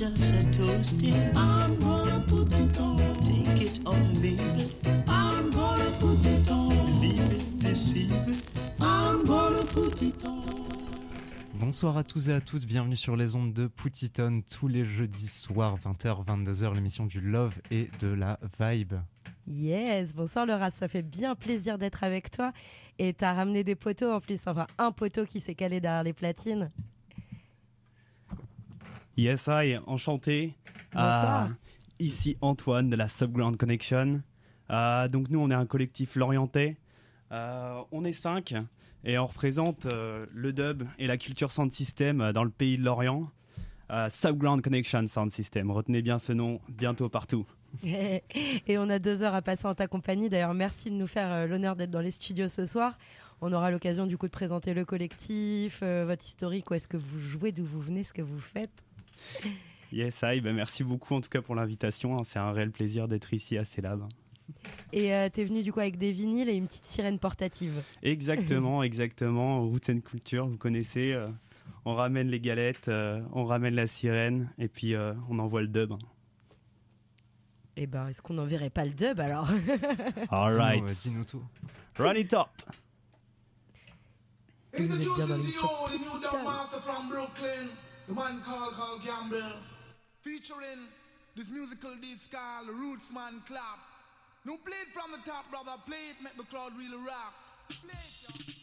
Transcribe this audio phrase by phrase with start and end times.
[0.00, 1.12] just a toasting.
[1.36, 2.96] I'm gonna put it on.
[3.20, 4.74] Take it or leave it.
[5.06, 7.00] I'm gonna put it on.
[7.02, 8.42] Leave it, deceive it.
[8.80, 10.40] I'm gonna put it on.
[11.52, 15.28] Bonsoir à tous et à toutes, bienvenue sur les ondes de Poutiton tous les jeudis
[15.28, 18.94] soirs 20h 22h l'émission du love et de la vibe.
[19.46, 22.52] Yes, bonsoir Laura, ça fait bien plaisir d'être avec toi
[22.98, 26.14] et t'as ramené des poteaux en plus, enfin un poteau qui s'est calé derrière les
[26.14, 26.70] platines.
[29.20, 30.54] Yes, I, enchanté.
[30.94, 31.44] Bonsoir.
[31.44, 31.54] Euh,
[31.98, 34.22] ici Antoine de la Subground Connection.
[34.70, 36.78] Euh, donc nous, on est un collectif lorientais.
[37.30, 38.54] Euh, on est cinq
[39.04, 42.78] et on représente euh, le dub et la culture sound system euh, dans le pays
[42.78, 43.30] de l'Orient.
[44.08, 45.70] Subground Connection Sound System.
[45.70, 47.44] Retenez bien ce nom, bientôt partout.
[47.82, 50.28] Et on a deux heures à passer en ta compagnie.
[50.28, 52.96] D'ailleurs, merci de nous faire euh, l'honneur d'être dans les studios ce soir.
[53.40, 57.18] On aura l'occasion du coup de présenter le collectif, votre historique, où est-ce que vous
[57.18, 58.84] jouez, d'où vous venez, ce que vous faites.
[59.92, 62.18] Yes, I, ben merci beaucoup en tout cas pour l'invitation.
[62.18, 62.22] hein.
[62.24, 64.06] C'est un réel plaisir d'être ici à Célab.
[64.92, 67.82] Et euh, t'es venu du coup avec des vinyles et une petite sirène portative.
[68.02, 69.62] Exactement, exactement.
[69.62, 71.12] Roots and Culture, vous connaissez.
[71.12, 71.28] euh,
[71.84, 75.68] on ramène les galettes, euh, on ramène la sirène et puis euh, on envoie le
[75.68, 75.94] dub.
[77.76, 79.46] Et ben, est-ce qu'on n'enverrait pas le dub alors.
[80.72, 81.42] Dis-nous, euh, dis-nous tout.
[81.96, 82.48] Run it up.
[84.74, 85.66] Et vous êtes bien dans l'émission
[88.10, 89.52] the man called Carl Gamble,
[90.22, 90.88] featuring
[91.36, 93.78] this musical disc called Rootsman Clap.
[94.44, 95.80] Now play it from the top, brother.
[95.86, 97.34] Play it, make the crowd really rock.
[97.68, 98.00] Play
[98.48, 98.59] it.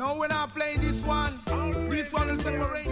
[0.00, 1.38] Now when I play this one,
[1.90, 2.89] this one will separate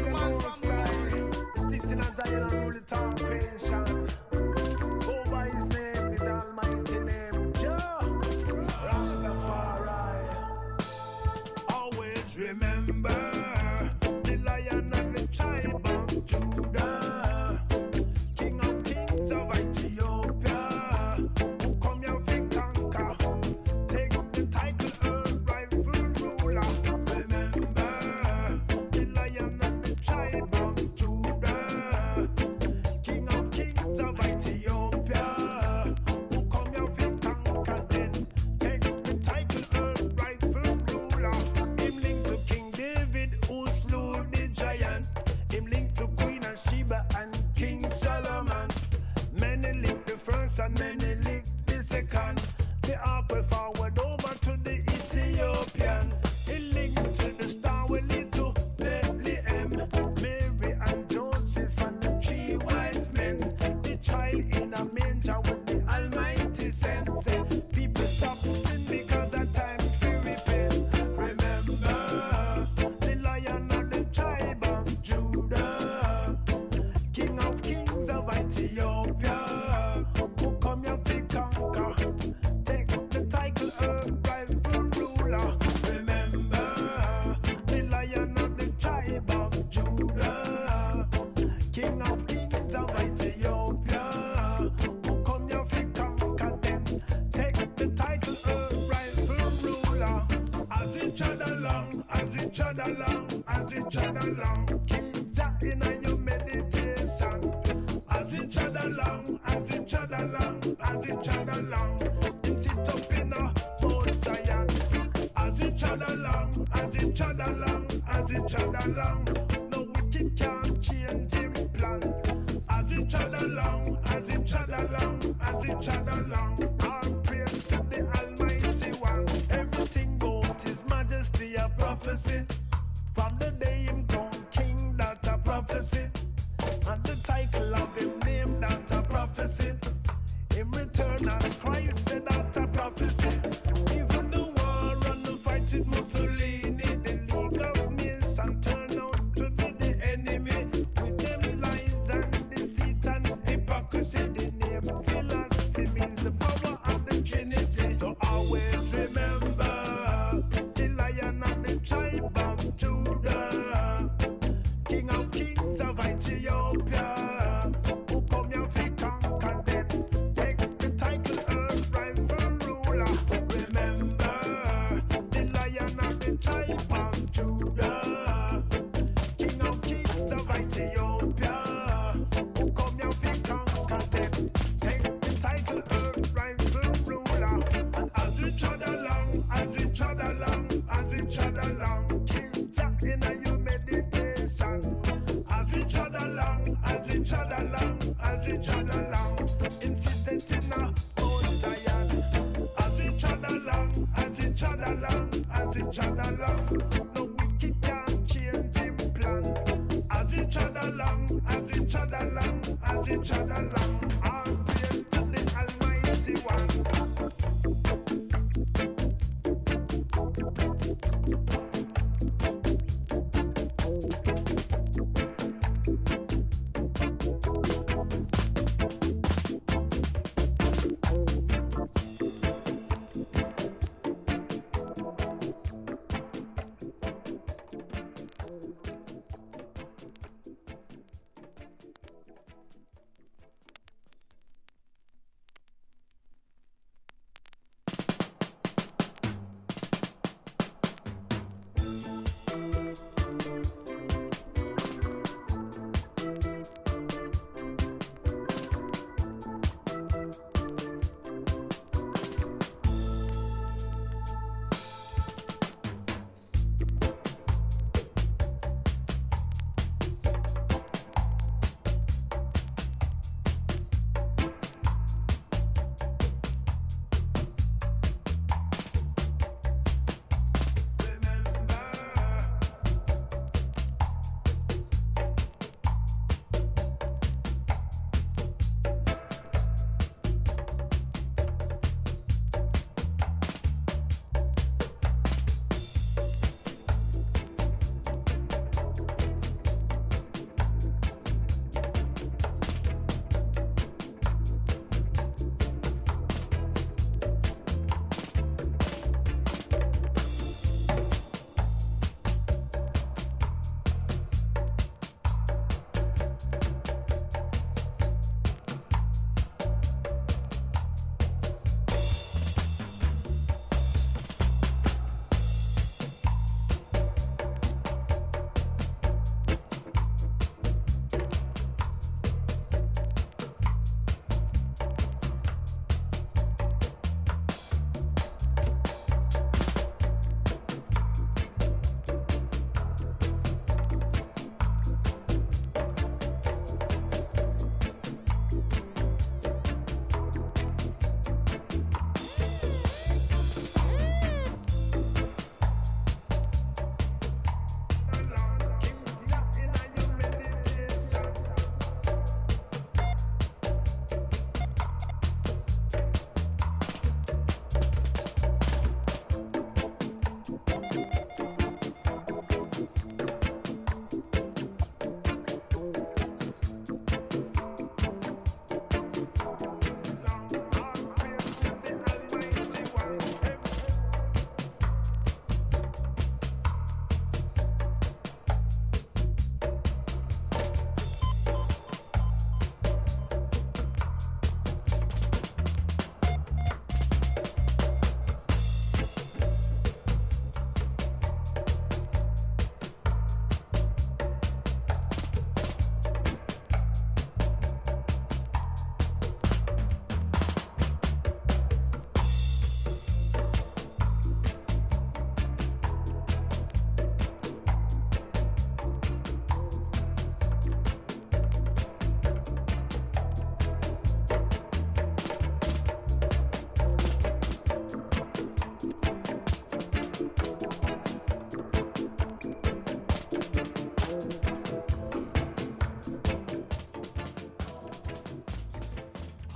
[102.81, 104.68] along, as we chug along.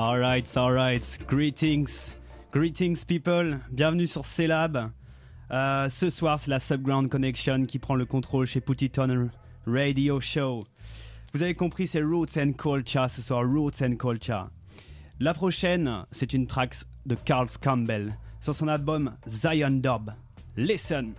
[0.03, 1.19] Alright, alright.
[1.29, 2.17] Greetings.
[2.51, 3.61] Greetings, people.
[3.71, 4.91] Bienvenue sur C-Lab.
[5.53, 9.31] Euh, ce soir, c'est la Subground Connection qui prend le contrôle chez Putty Tunnel
[9.65, 10.65] Radio Show.
[11.33, 13.45] Vous avez compris, c'est Roots and Culture ce soir.
[13.45, 14.49] Roots and Culture.
[15.21, 16.75] La prochaine, c'est une track
[17.07, 20.11] de Carl Campbell sur son album Zion Dub.
[20.57, 21.15] Listen.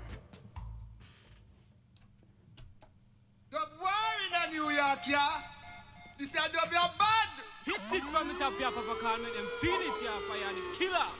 [7.94, 11.14] Bitwa mit der Biafra-Vulkanen mit Phoenix-Jahr feiern die Killer!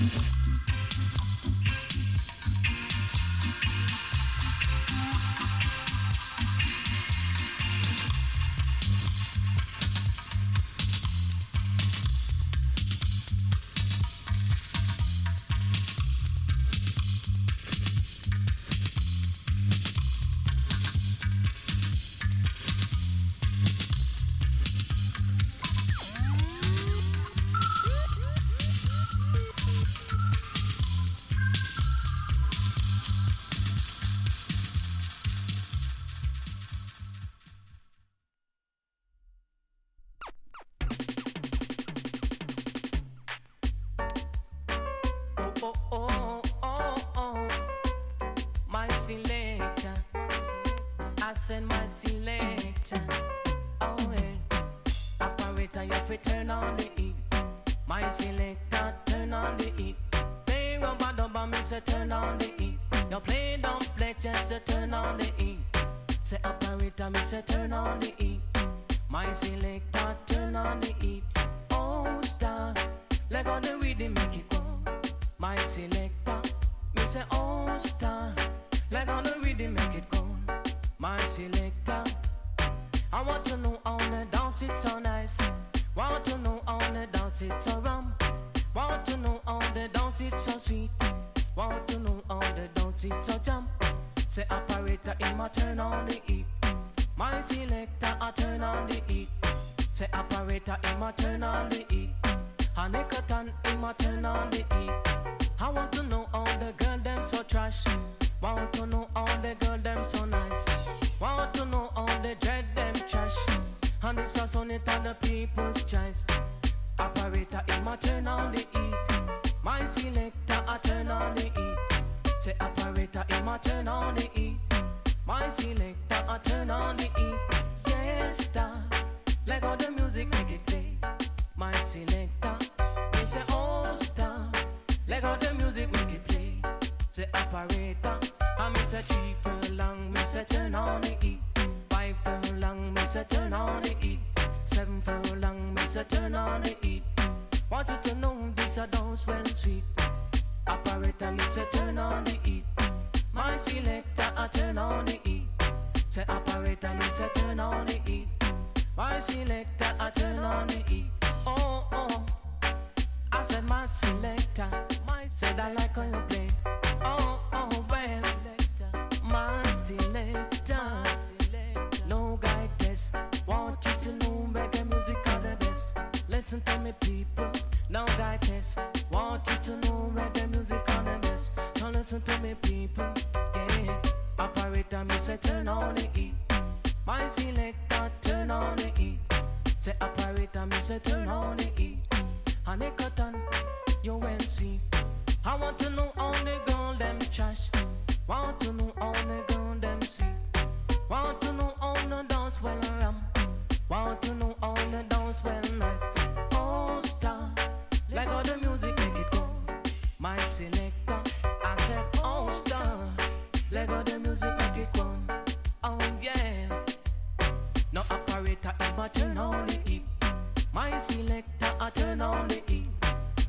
[0.00, 0.39] Mm-hmm.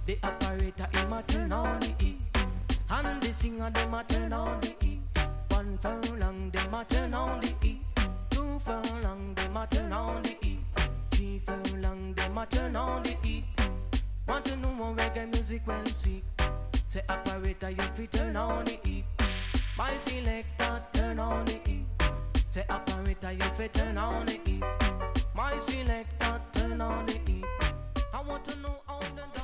[0.06, 2.18] The operator him a turn on the E,
[2.90, 5.00] and the singer they a turn on the E.
[5.50, 7.80] One furlong they a turn on the E,
[8.30, 10.60] two furlong they a turn on the E,
[11.12, 13.44] three furlong they a turn on the E.
[14.28, 16.24] Want to know more reggae music well seek?
[16.88, 19.04] Say operator you fi turn on the E.
[19.78, 21.86] My selector turn on the E.
[22.50, 24.62] Say operator you fi turn on the E.
[25.36, 27.44] My selector turn on the E.
[28.14, 29.41] I want to know all the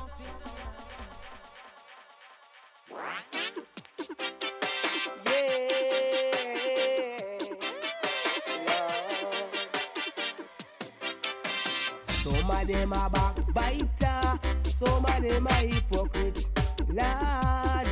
[12.68, 16.48] them a backbiter, some of them a hypocrite,
[16.92, 17.88] lad.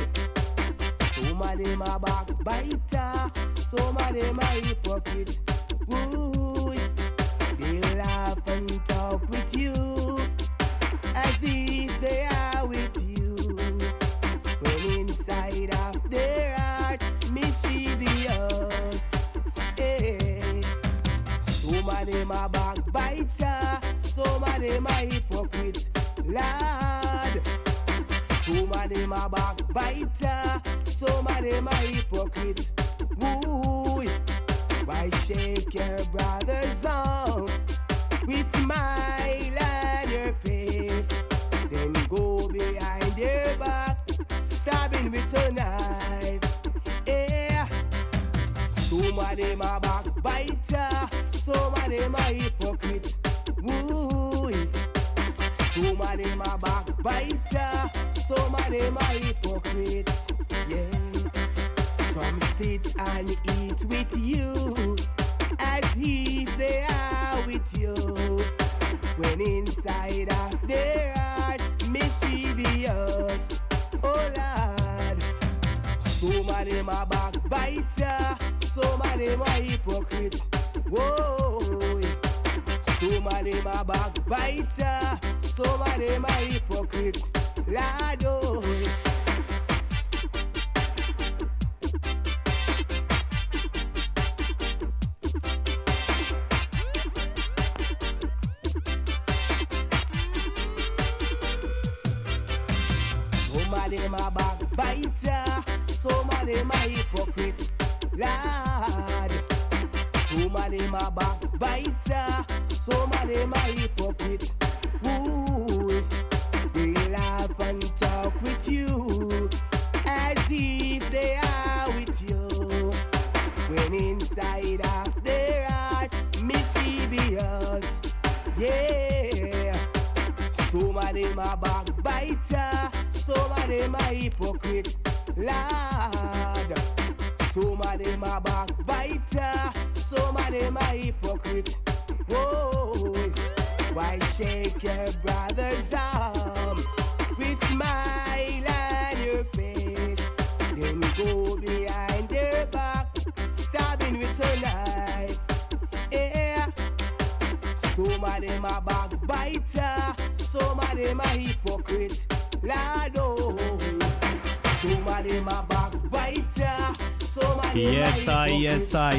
[1.13, 5.39] Some of them a backbiter, some of them a hypocrite.
[5.95, 6.36] Ooh.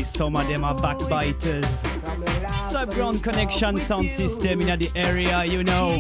[0.02, 1.84] some of them are backbiters.
[2.58, 5.90] Subground Connection Sound System in the area, you know.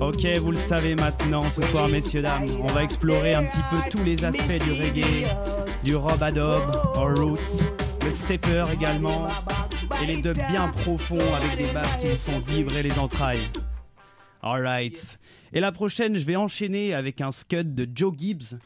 [0.00, 3.76] Ok, vous le savez maintenant, ce soir, messieurs, dames, on va explorer un petit peu
[3.90, 5.26] tous les aspects du reggae,
[5.84, 7.62] du rob adobe, or roots,
[8.02, 9.26] le stepper également,
[10.02, 13.46] et les dubs bien profonds avec des basses qui nous font vibrer les entrailles.
[14.42, 15.18] Alright.
[15.52, 18.56] Et la prochaine, je vais enchaîner avec un scud de Joe Gibbs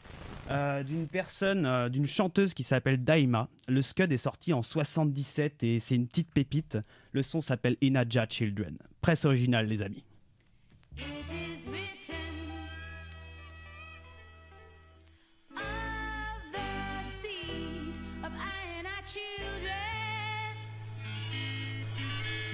[0.49, 3.49] euh, d'une personne, euh, d'une chanteuse qui s'appelle Daima.
[3.67, 6.77] Le Scud est sorti en 77 et c'est une petite pépite.
[7.11, 8.77] Le son s'appelle Inaja Children.
[9.01, 10.03] Presse originale, les amis.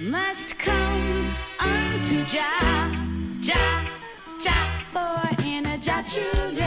[0.00, 1.30] must come
[1.60, 2.90] unto Jah,
[3.40, 3.82] Jah,
[4.42, 5.34] Jah, boy,
[6.06, 6.63] children.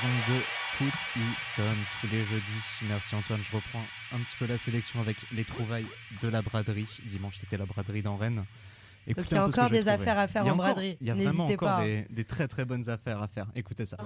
[0.00, 0.34] saison 2
[0.78, 0.92] Put
[2.00, 2.64] tous les jeudis.
[2.88, 3.82] Merci Antoine, je reprends
[4.14, 5.86] un petit peu la sélection avec les trouvailles
[6.22, 6.86] de la braderie.
[7.04, 8.44] Dimanche c'était la braderie dans Rennes.
[9.06, 10.96] Écoutez il y a encore des affaires à faire en braderie.
[11.02, 12.02] Il y a vraiment encore hein.
[12.08, 13.46] des très très bonnes affaires à faire.
[13.54, 13.98] Écoutez ça.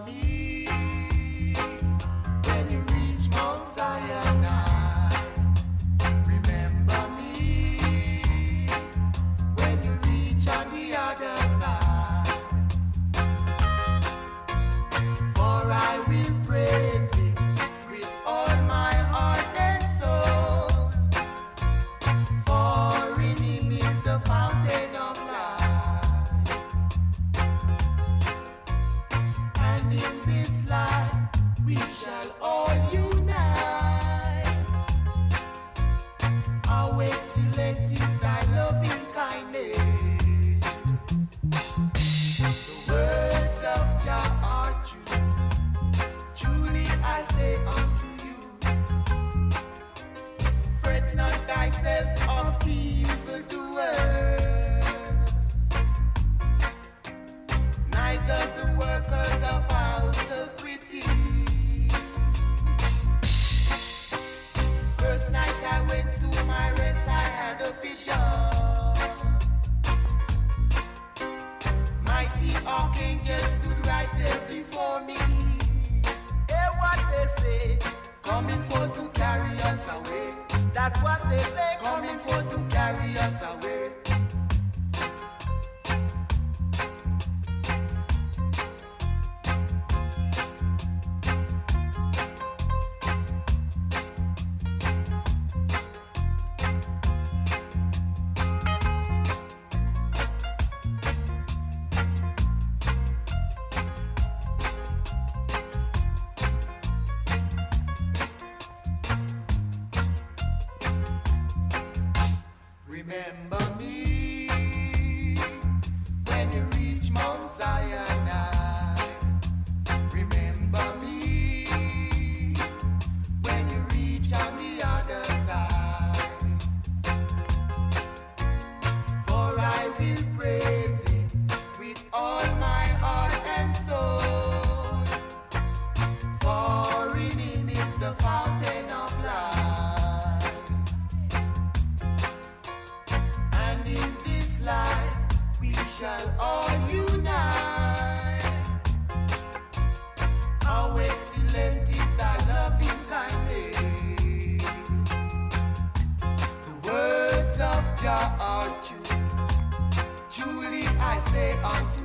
[161.64, 162.03] I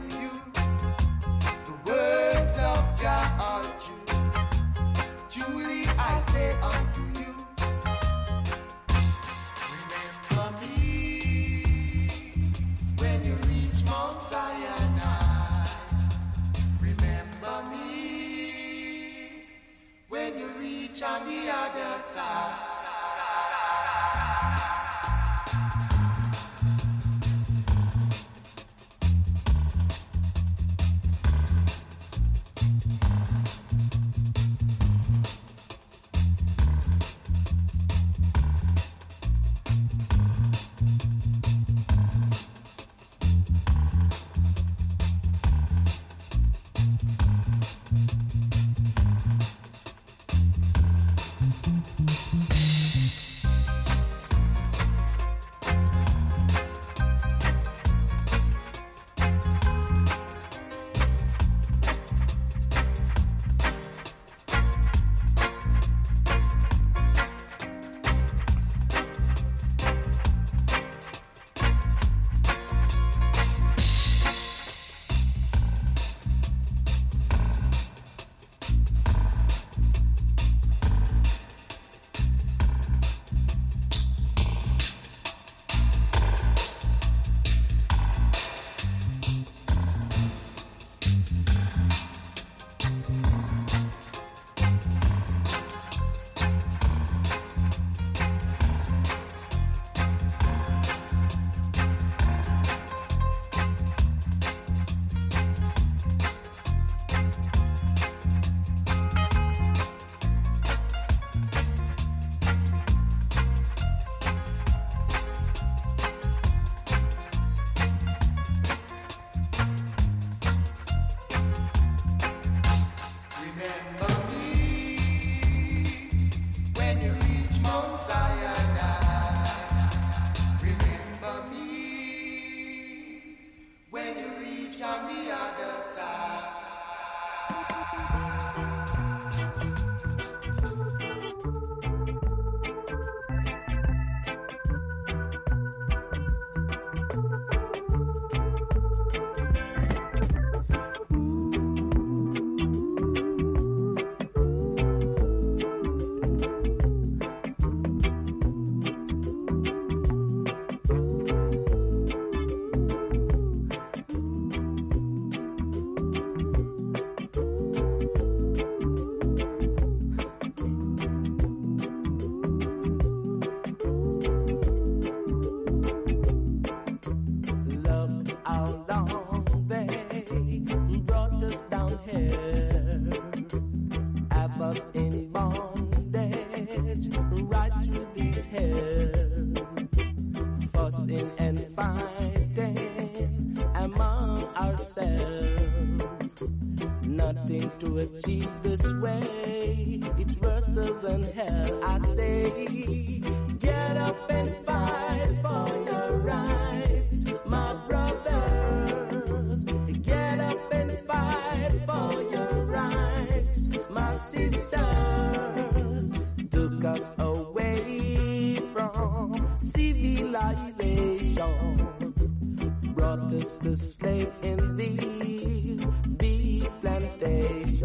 [224.62, 225.86] leave
[226.18, 227.80] the plantations,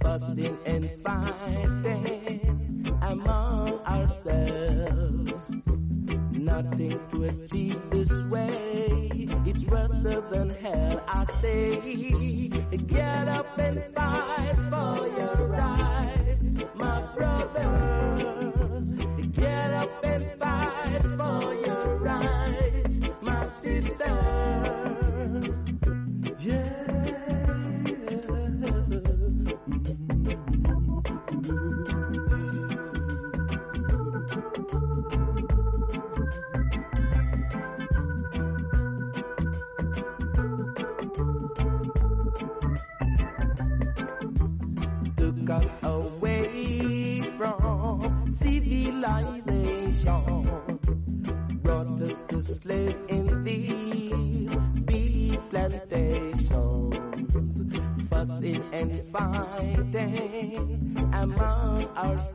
[0.00, 5.52] fussing and fighting among ourselves.
[6.32, 11.04] Nothing to achieve this way, it's worse than hell.
[11.08, 11.80] I say,
[12.86, 15.57] get up and fight for your right.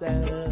[0.04, 0.43] myself.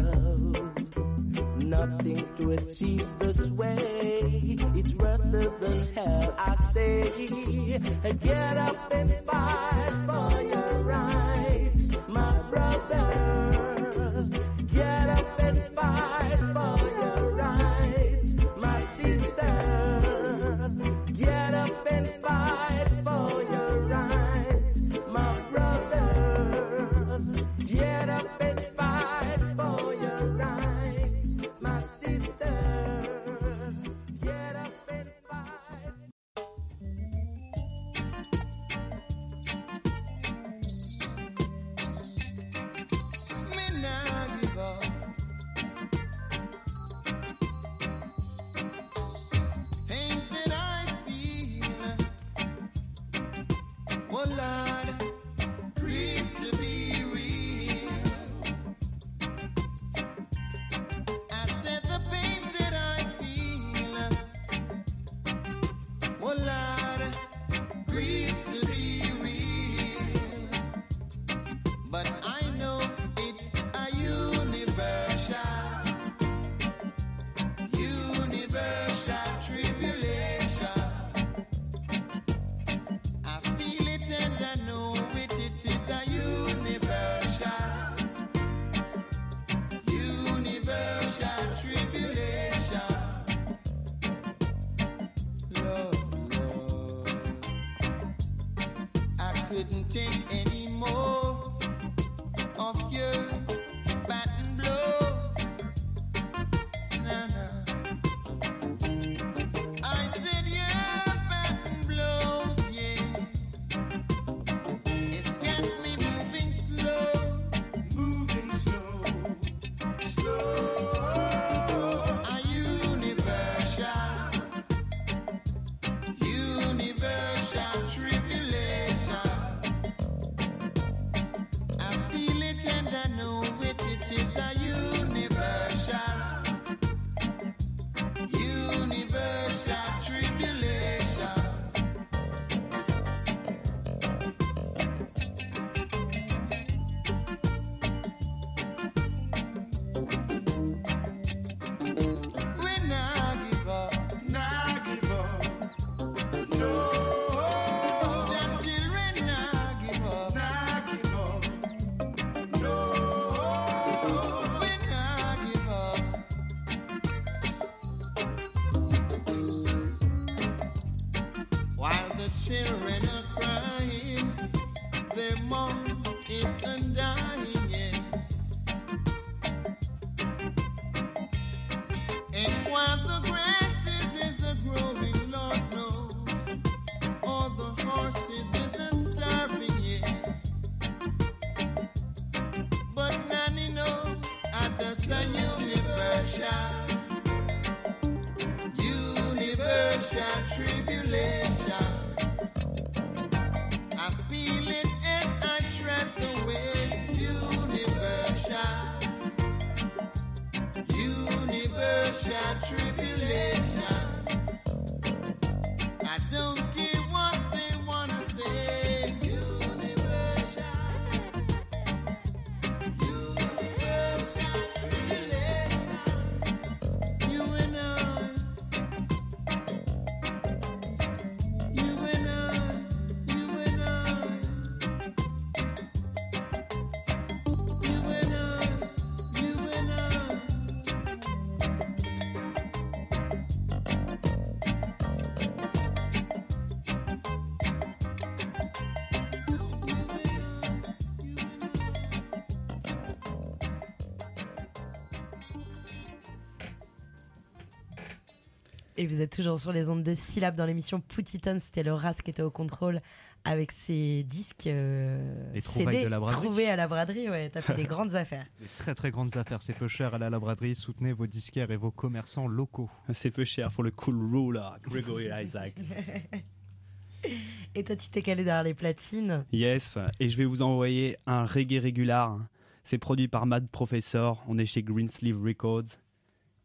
[259.02, 261.58] Et vous êtes toujours sur les ondes de syllabes dans l'émission Poutiton.
[261.60, 263.00] C'était le RAS qui était au contrôle
[263.44, 266.40] avec ses disques euh, Les trouvailles CD de la braderie.
[266.40, 267.28] trouvés à la braderie.
[267.28, 268.46] Ouais, t'as fait des grandes affaires.
[268.60, 270.14] Des très très grandes affaires, c'est peu cher.
[270.14, 272.88] Allez à la braderie, soutenez vos disquaires et vos commerçants locaux.
[273.12, 275.74] C'est peu cher pour le cool ruler, Gregory Isaac.
[277.74, 279.44] Et toi, tu t'es calé derrière les platines.
[279.50, 282.38] Yes, et je vais vous envoyer un reggae régular.
[282.84, 285.98] C'est produit par Mad Professor, on est chez Greensleeve Records.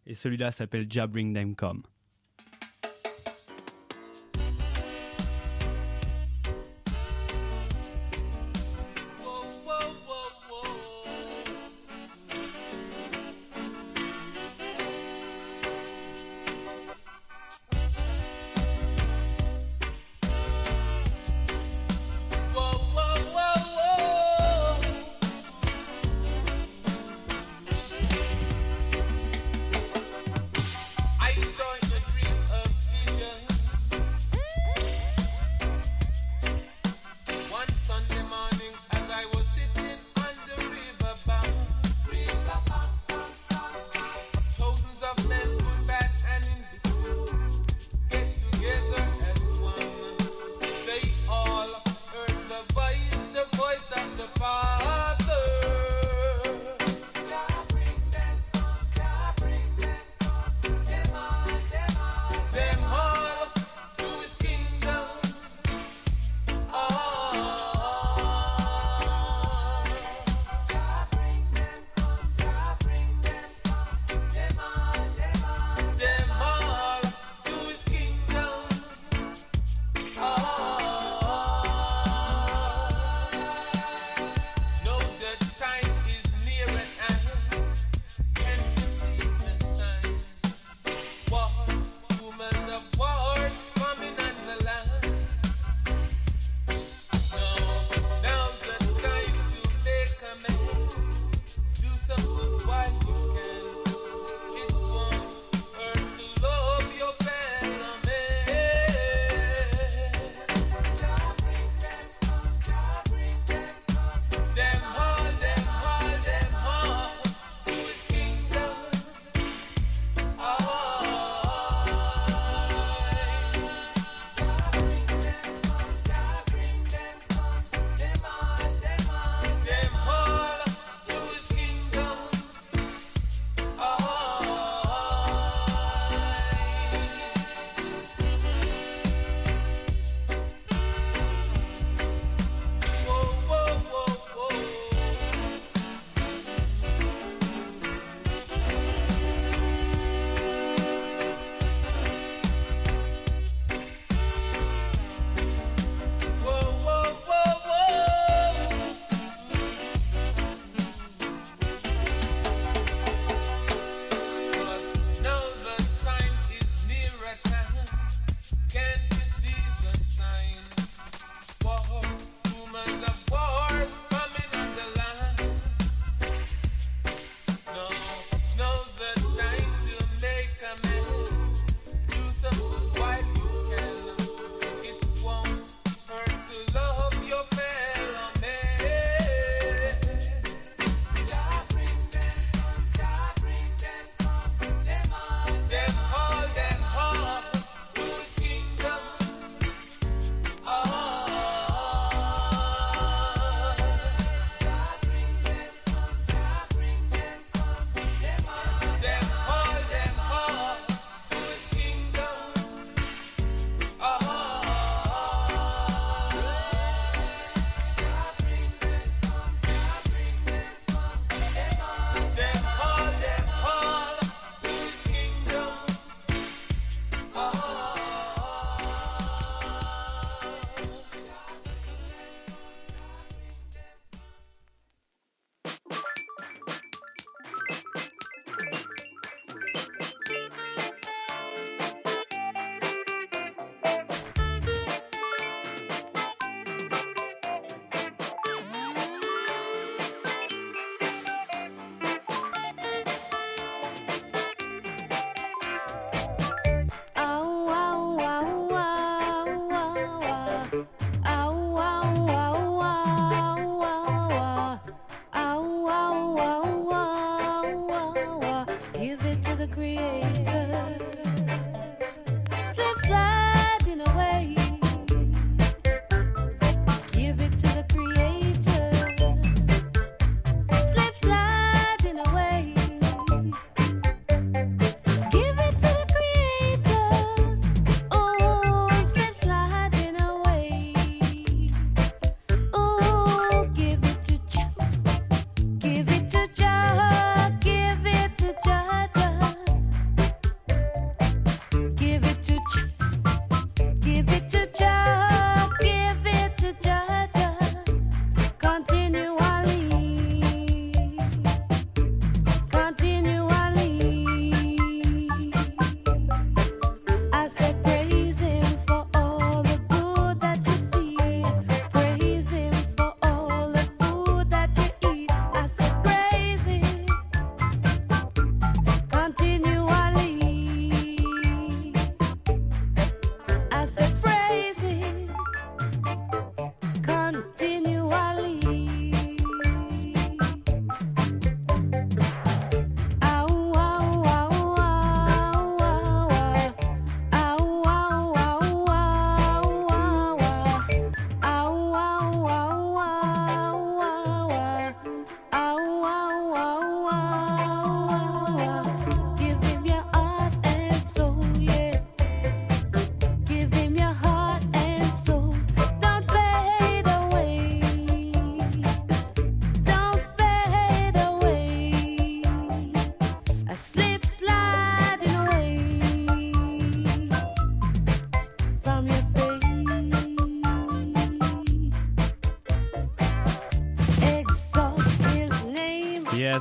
[0.06, 1.82] Et celui-là s'appelle Ja Bring Them Come.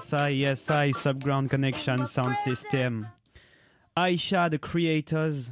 [0.06, 3.08] Yes, I, yes, I, Subground Connection Sound System.
[3.96, 5.50] Aisha, The Creators.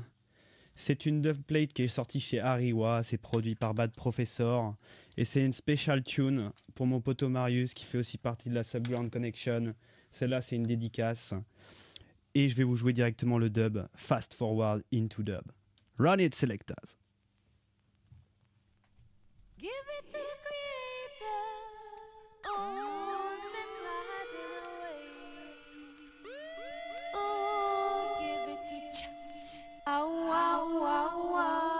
[0.76, 3.02] C'est une dubplate qui est sortie chez Ariwa.
[3.02, 4.76] C'est produit par Bad Professor.
[5.16, 8.62] Et c'est une special tune pour mon poteau Marius qui fait aussi partie de la
[8.62, 9.74] Subground Connection.
[10.12, 11.34] Celle-là, c'est une dédicace.
[12.36, 15.50] Et je vais vous jouer directement le dub Fast Forward into Dub.
[15.98, 16.96] Run it, Selectors.
[19.58, 19.70] Give
[29.86, 31.73] Ow, ow, ow, ow,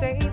[0.00, 0.29] say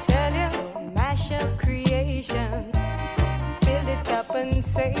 [0.00, 2.70] tell you, mash up creation.
[3.60, 4.94] Build it up and say,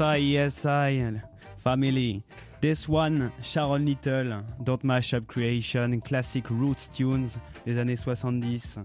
[0.00, 0.66] Yes,
[1.58, 2.24] family.
[2.60, 7.28] This one, Sharon Little, Don't Mash Up Creation, classic roots tunes
[7.64, 8.80] des années 70.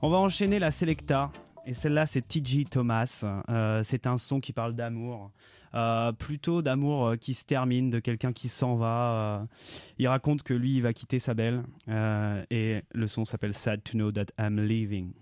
[0.00, 1.30] On va enchaîner la Selecta,
[1.66, 3.22] et celle-là, c'est TG Thomas.
[3.50, 5.30] Euh, c'est un son qui parle d'amour.
[5.74, 9.46] Euh, plutôt d'amour euh, qui se termine, de quelqu'un qui s'en va.
[9.98, 11.62] Il raconte que lui, il va quitter sa belle.
[12.50, 15.12] et le son s'appelle Sad to Know That I'm Leaving.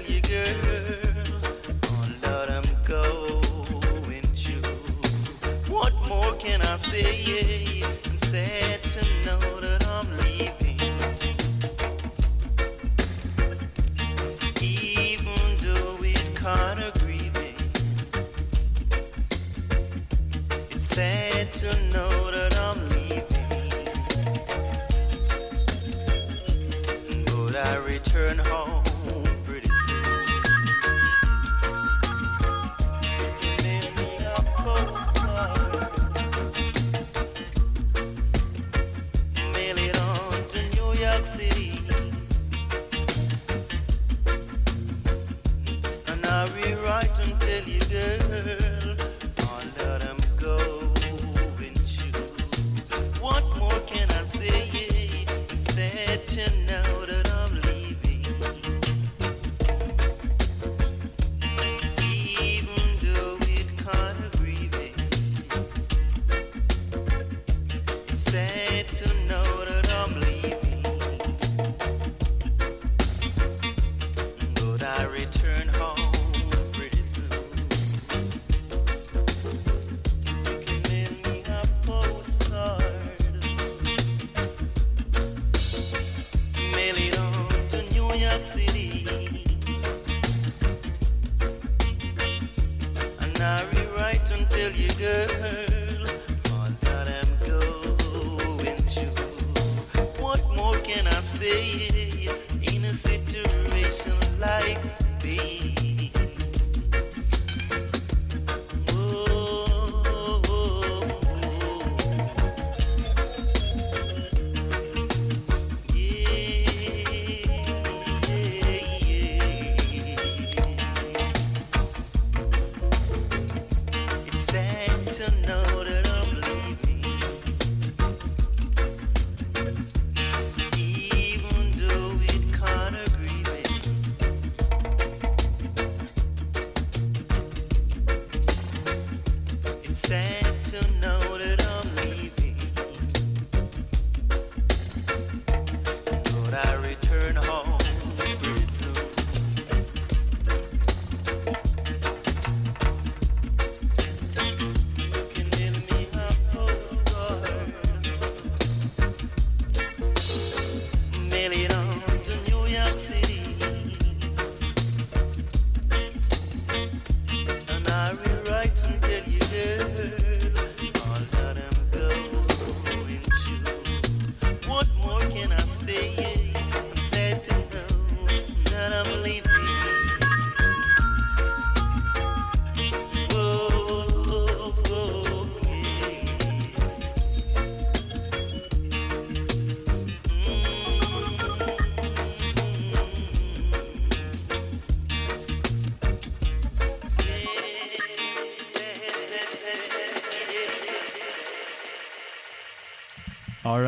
[0.00, 0.63] tell you, girl.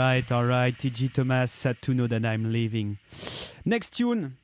[0.06, 2.96] Alright, alright, TG Thomas, sad to know that I'm leaving.
[3.64, 4.34] Next tune,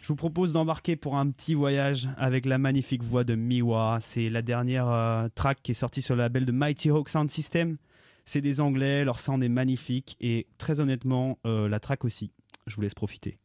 [0.00, 3.98] je vous propose d'embarquer pour un petit voyage avec la magnifique voix de Miwa.
[4.00, 7.30] C'est la dernière euh, track qui est sortie sur le label de Mighty Hawk Sound
[7.30, 7.76] System.
[8.24, 12.32] C'est des Anglais, leur sound est magnifique et très honnêtement, euh, la track aussi.
[12.66, 13.36] Je vous laisse profiter.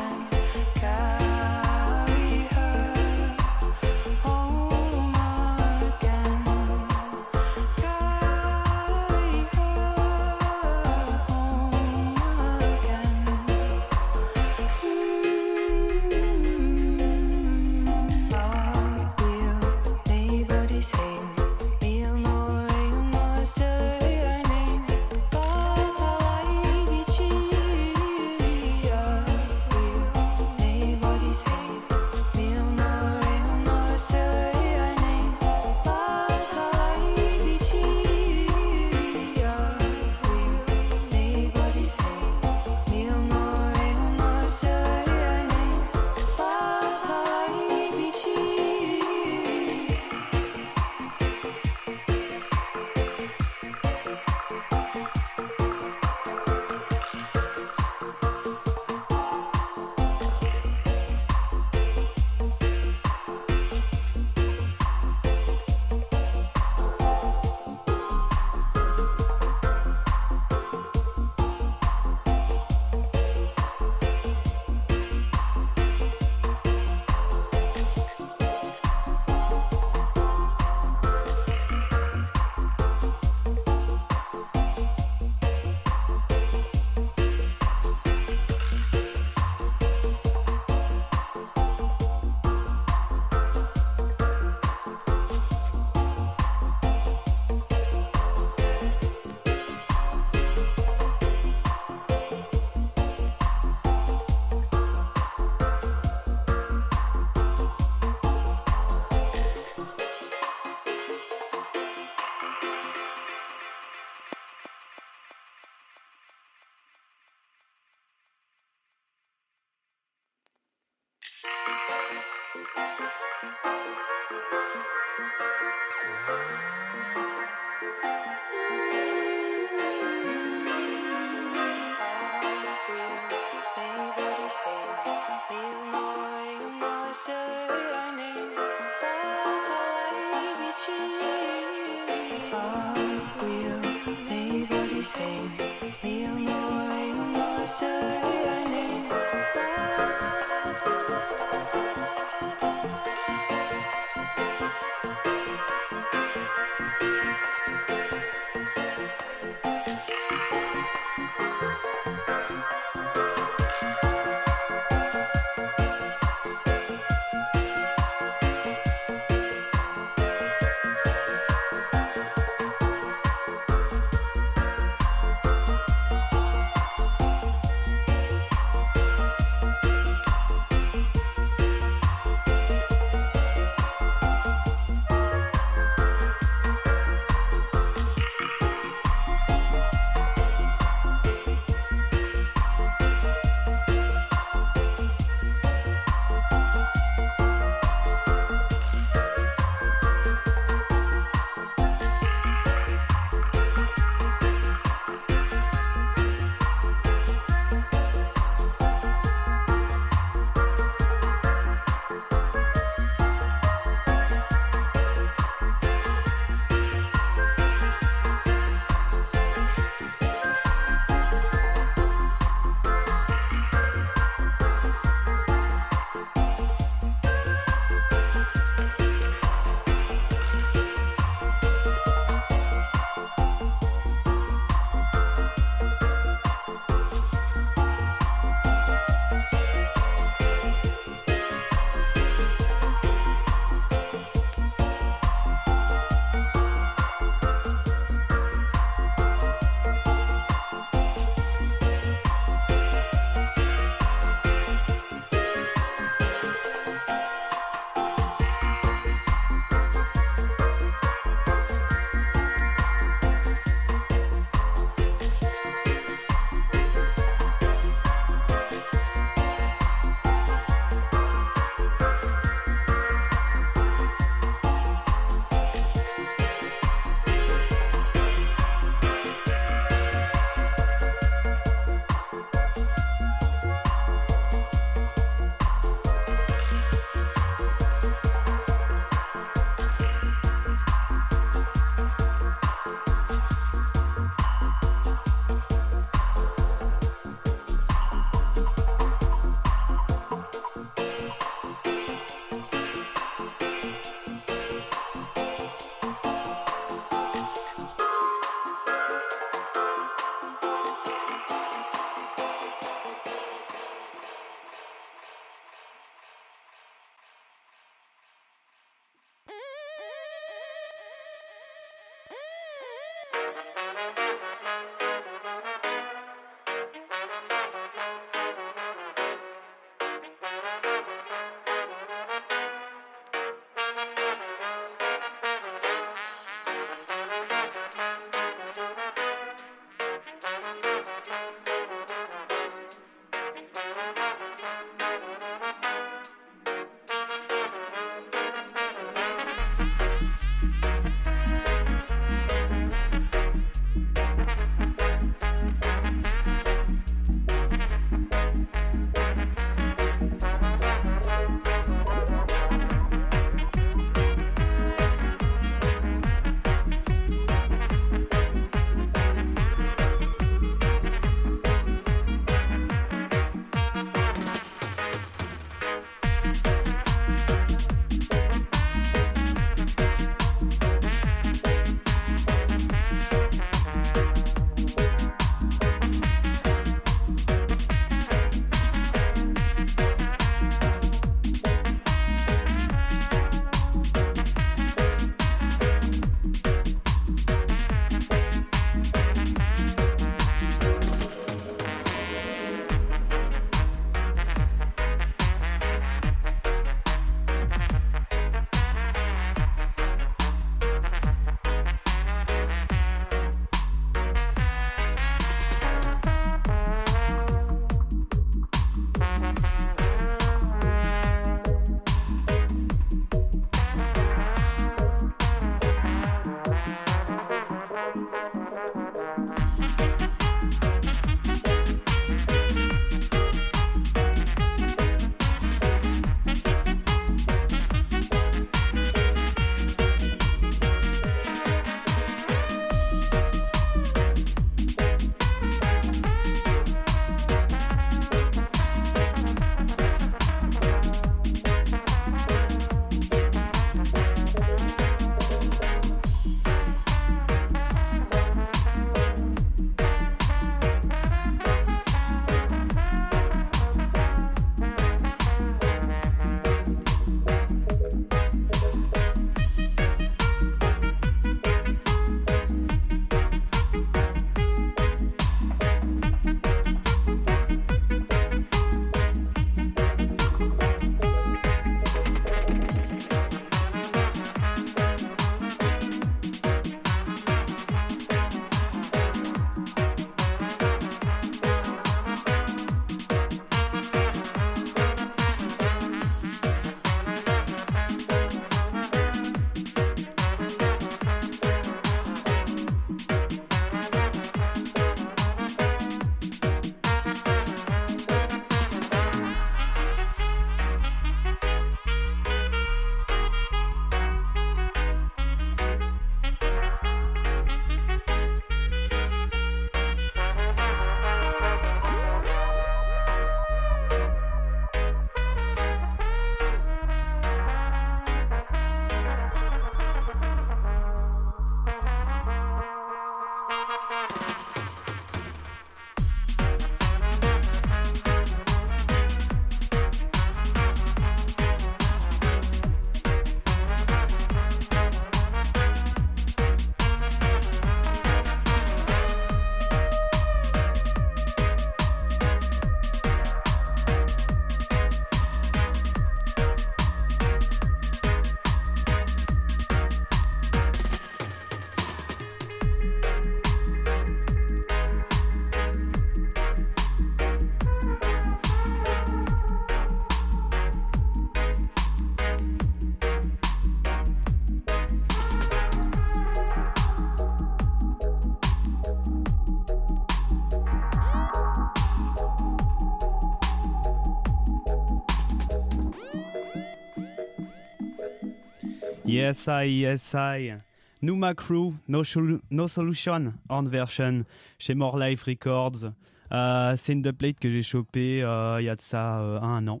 [589.44, 590.72] Yes, I, yes, I.
[591.20, 594.46] Numa Crew, no, Solution, Horn Version,
[594.78, 596.14] chez More Life Records.
[596.50, 599.86] Euh, c'est une dubplate que j'ai chopée euh, il y a de ça euh, un
[599.86, 600.00] an.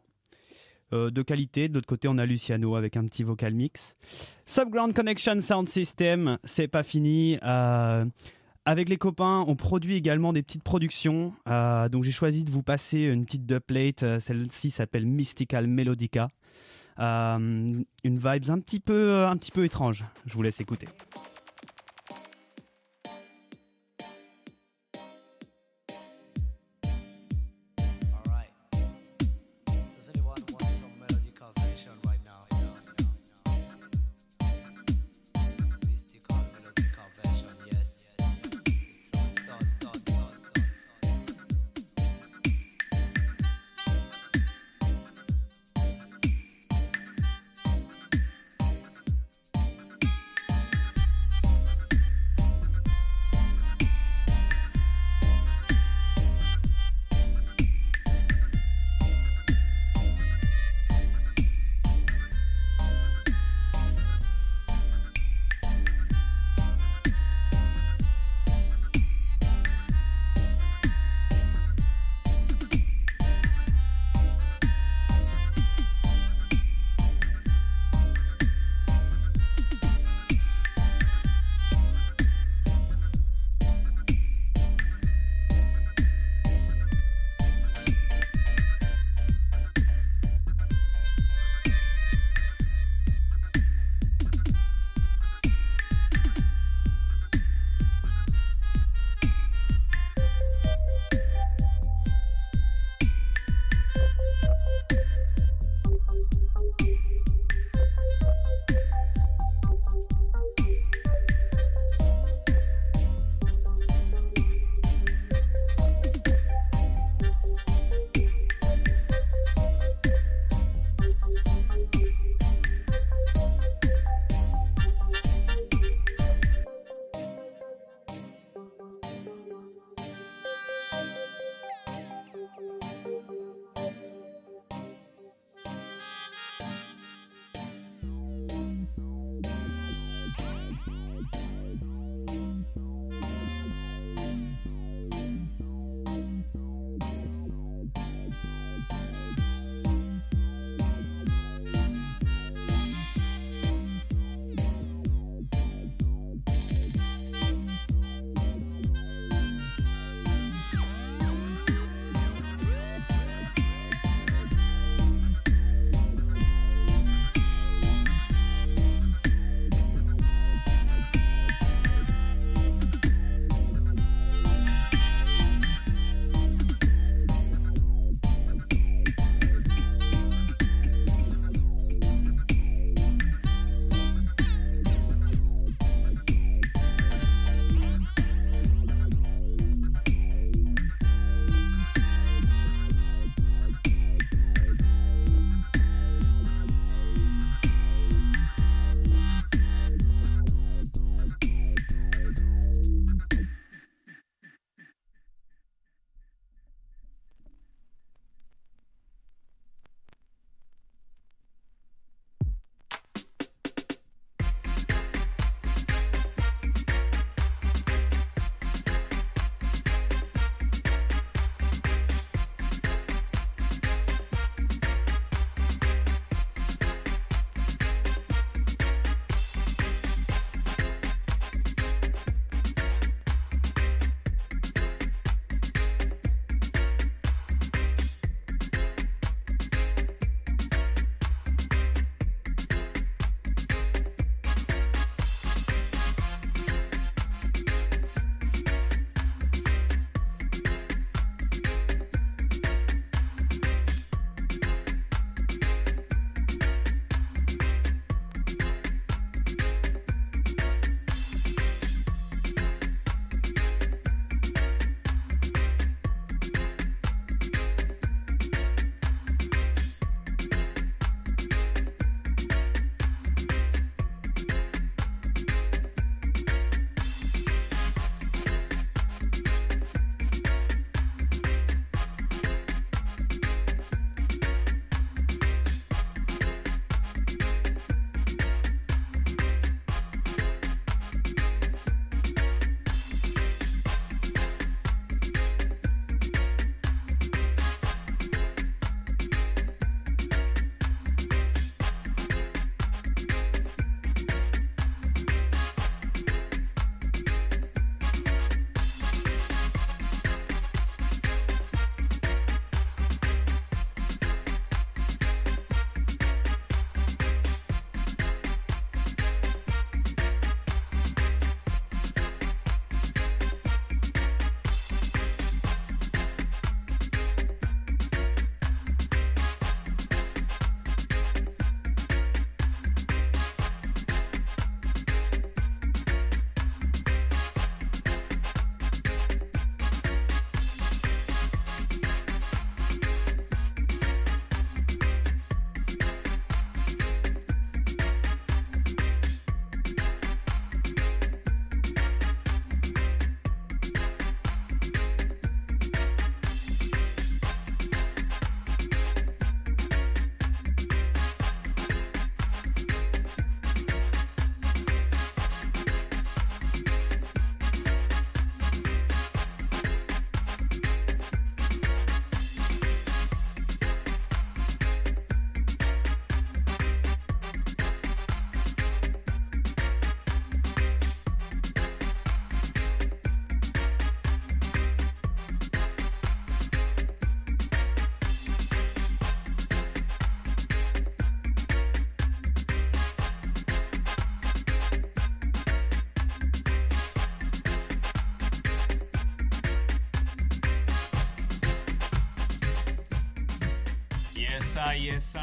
[0.92, 3.96] De qualité, de l'autre côté on a Luciano avec un petit vocal mix.
[4.46, 7.36] Subground Connection Sound System, c'est pas fini.
[7.42, 11.34] Avec les copains, on produit également des petites productions.
[11.90, 14.20] Donc j'ai choisi de vous passer une petite dubplate.
[14.20, 16.28] Celle-ci s'appelle Mystical Melodica.
[17.00, 17.66] Euh,
[18.04, 20.04] une vibes un petit peu, un petit peu étrange.
[20.26, 20.88] Je vous laisse écouter.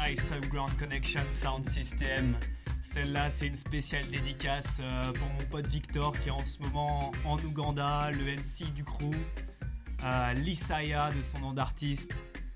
[0.06, 2.36] I, Subground Connection Sound System.
[2.80, 7.12] Celle-là, c'est une spéciale dédicace euh, pour mon pote Victor qui est en ce moment
[7.24, 9.14] en Ouganda, le MC du crew.
[10.04, 12.12] Euh, Lisaya de son nom d'artiste.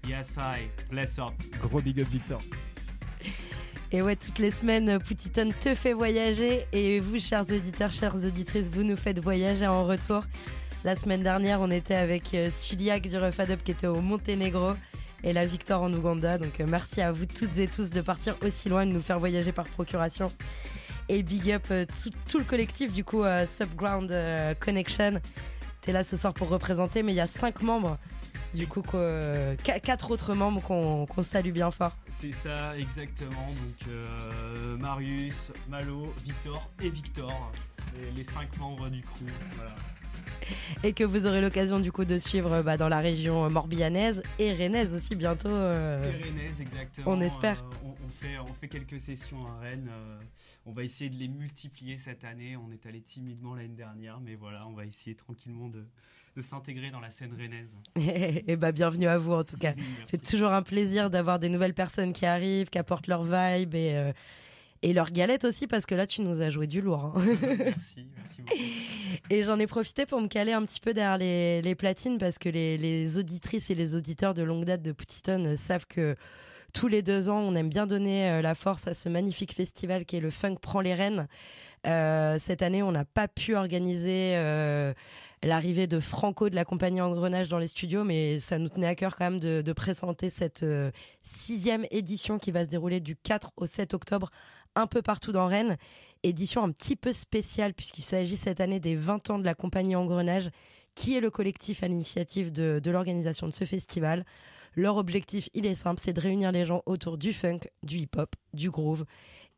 [0.09, 1.33] Yes I, bless up.
[1.63, 2.41] Gros big up Victor.
[3.93, 6.67] Et ouais, toutes les semaines, Poutiton te fait voyager.
[6.73, 10.25] Et vous, chers auditeurs, chères auditrices, vous nous faites voyager en retour.
[10.85, 14.73] La semaine dernière, on était avec euh, Suliak du Refadop qui était au Monténégro.
[15.27, 16.39] Et la Victor en Ouganda.
[16.39, 19.19] Donc euh, merci à vous toutes et tous de partir aussi loin, de nous faire
[19.19, 20.31] voyager par procuration.
[21.09, 21.85] Et big up euh,
[22.29, 24.15] tout, le collectif, du coup, euh, Subground
[24.61, 25.21] Connection.
[25.81, 27.99] T'es là ce soir pour représenter, mais il y a cinq membres.
[28.55, 28.83] Du coup,
[29.63, 31.97] quatre autres membres qu'on salue bien fort.
[32.09, 33.49] C'est ça, exactement.
[33.49, 37.53] Donc Marius, Malo, Victor et Victor.
[37.97, 39.27] Les, les cinq membres du crew.
[39.57, 39.75] Voilà.
[40.85, 44.53] Et que vous aurez l'occasion du coup de suivre bah, dans la région morbihanaise et
[44.53, 45.49] rennaise aussi bientôt.
[45.49, 47.11] euh, Et Rennes, exactement.
[47.11, 47.63] on espère.
[47.65, 49.89] Euh, on, on fait, on fait quelques sessions à Rennes.
[49.91, 50.19] euh,
[50.67, 52.57] on va essayer de les multiplier cette année.
[52.57, 55.85] On est allé timidement l'année dernière, mais voilà, on va essayer tranquillement de,
[56.37, 57.77] de s'intégrer dans la scène rennaise.
[57.97, 59.75] et bah bienvenue à vous en tout cas.
[60.11, 63.93] C'est toujours un plaisir d'avoir des nouvelles personnes qui arrivent, qui apportent leur vibe et,
[63.95, 64.13] euh,
[64.83, 67.05] et leur galette aussi parce que là tu nous as joué du lourd.
[67.05, 67.13] hein.
[67.43, 68.59] merci, merci beaucoup.
[69.31, 72.39] Et j'en ai profité pour me caler un petit peu derrière les, les platines parce
[72.39, 76.17] que les, les auditrices et les auditeurs de longue date de Poutiton euh, savent que
[76.73, 80.05] tous les deux ans, on aime bien donner euh, la force à ce magnifique festival
[80.05, 81.27] qui est le Funk Prend les Rênes.
[81.87, 84.93] Euh, cette année, on n'a pas pu organiser euh,
[85.43, 88.95] l'arrivée de Franco de la compagnie Engrenage dans les studios, mais ça nous tenait à
[88.95, 90.91] cœur quand même de, de présenter cette euh,
[91.23, 94.31] sixième édition qui va se dérouler du 4 au 7 octobre
[94.77, 95.77] un peu partout dans Rennes.
[96.23, 99.97] Édition un petit peu spéciale puisqu'il s'agit cette année des 20 ans de la compagnie
[99.97, 100.51] Engrenage,
[100.95, 104.25] qui est le collectif à l'initiative de, l'organisation de ce festival.
[104.75, 108.35] Leur objectif, il est simple, c'est de réunir les gens autour du funk, du hip-hop,
[108.53, 109.05] du groove.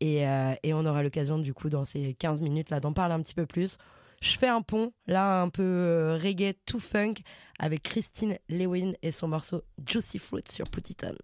[0.01, 3.21] Et, euh, on aura l'occasion, du coup, dans ces 15 minutes, là, d'en parler un
[3.21, 3.79] petit peu plus.
[4.21, 7.15] Je fais un pont, là, un peu euh, reggae, tout funk,
[7.59, 11.15] avec Christine Lewin et son morceau Juicy Fruit sur Poutiton.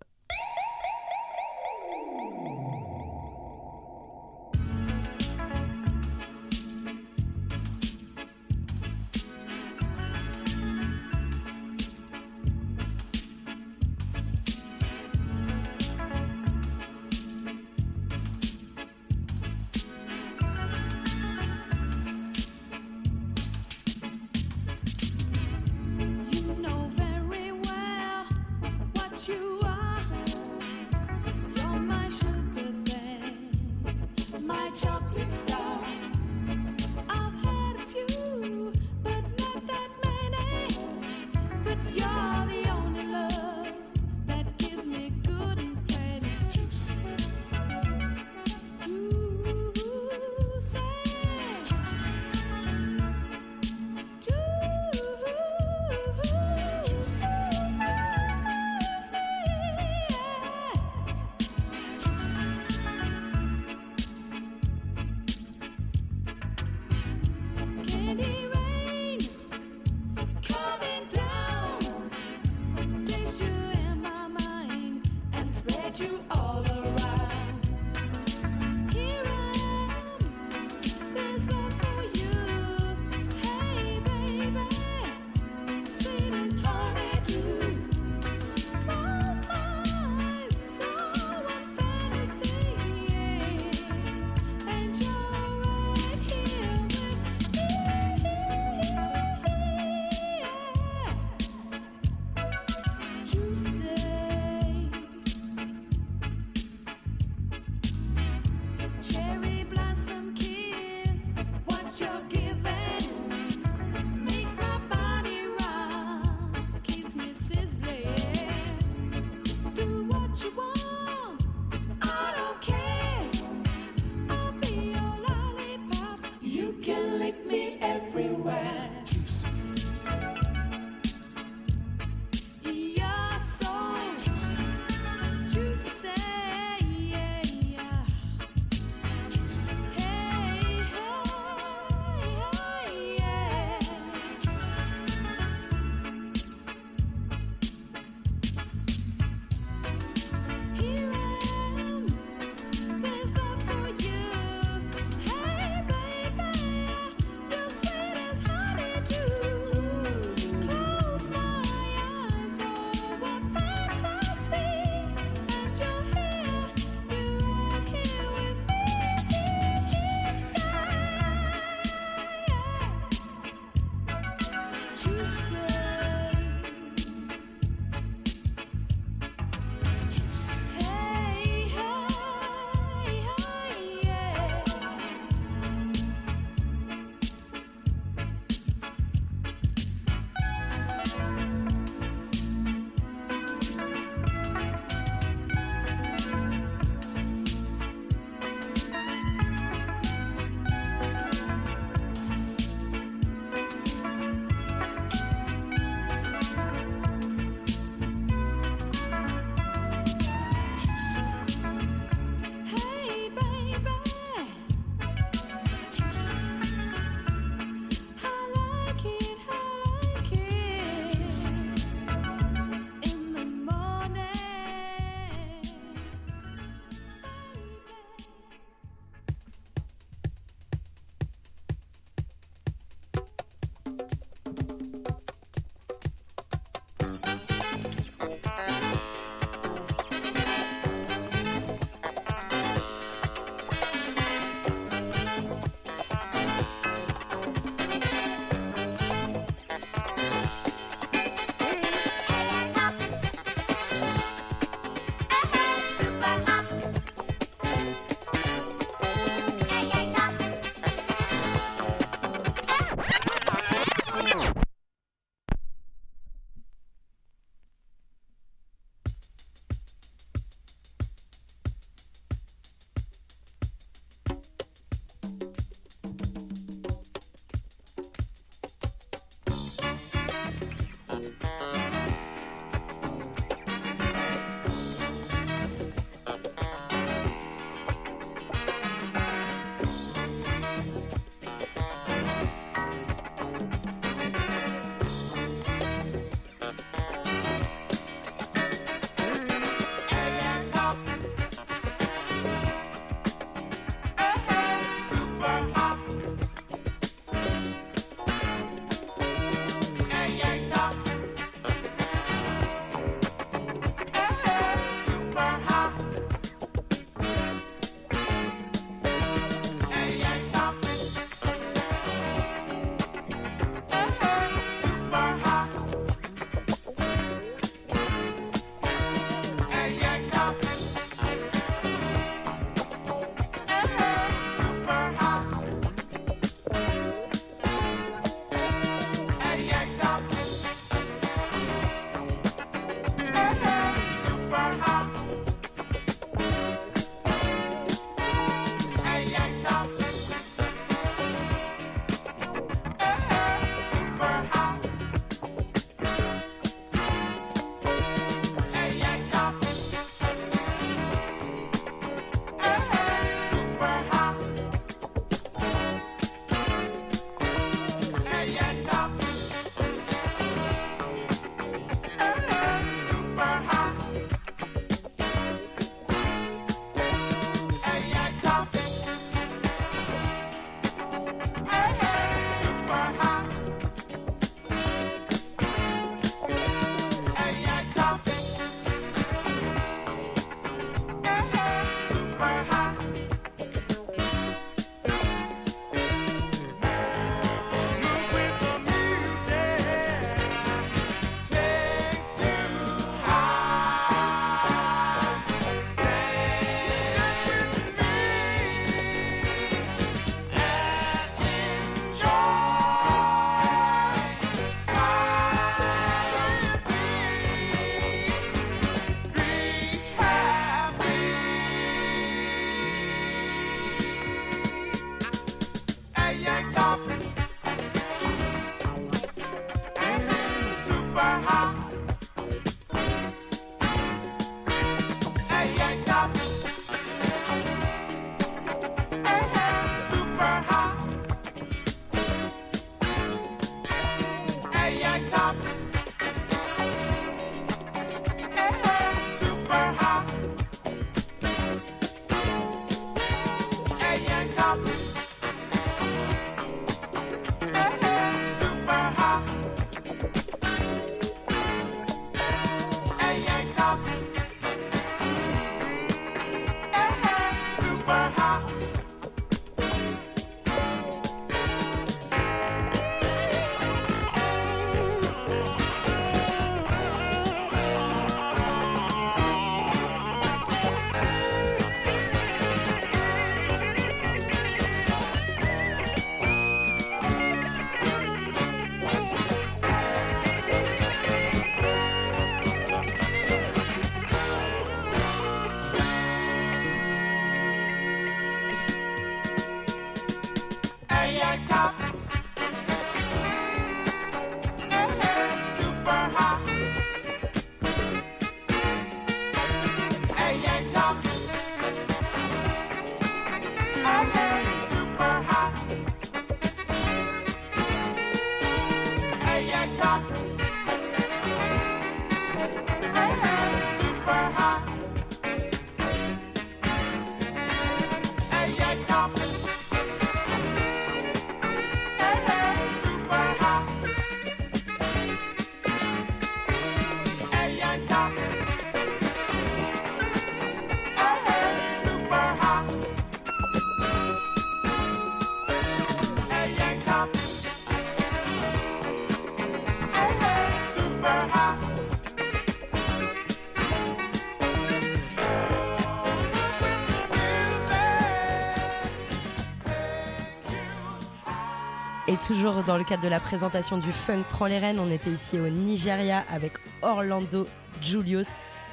[562.35, 565.31] Et toujours dans le cadre de la présentation du Funk Prend les Rênes, on était
[565.31, 567.69] ici au Nigeria avec Orlando
[568.03, 568.49] Julius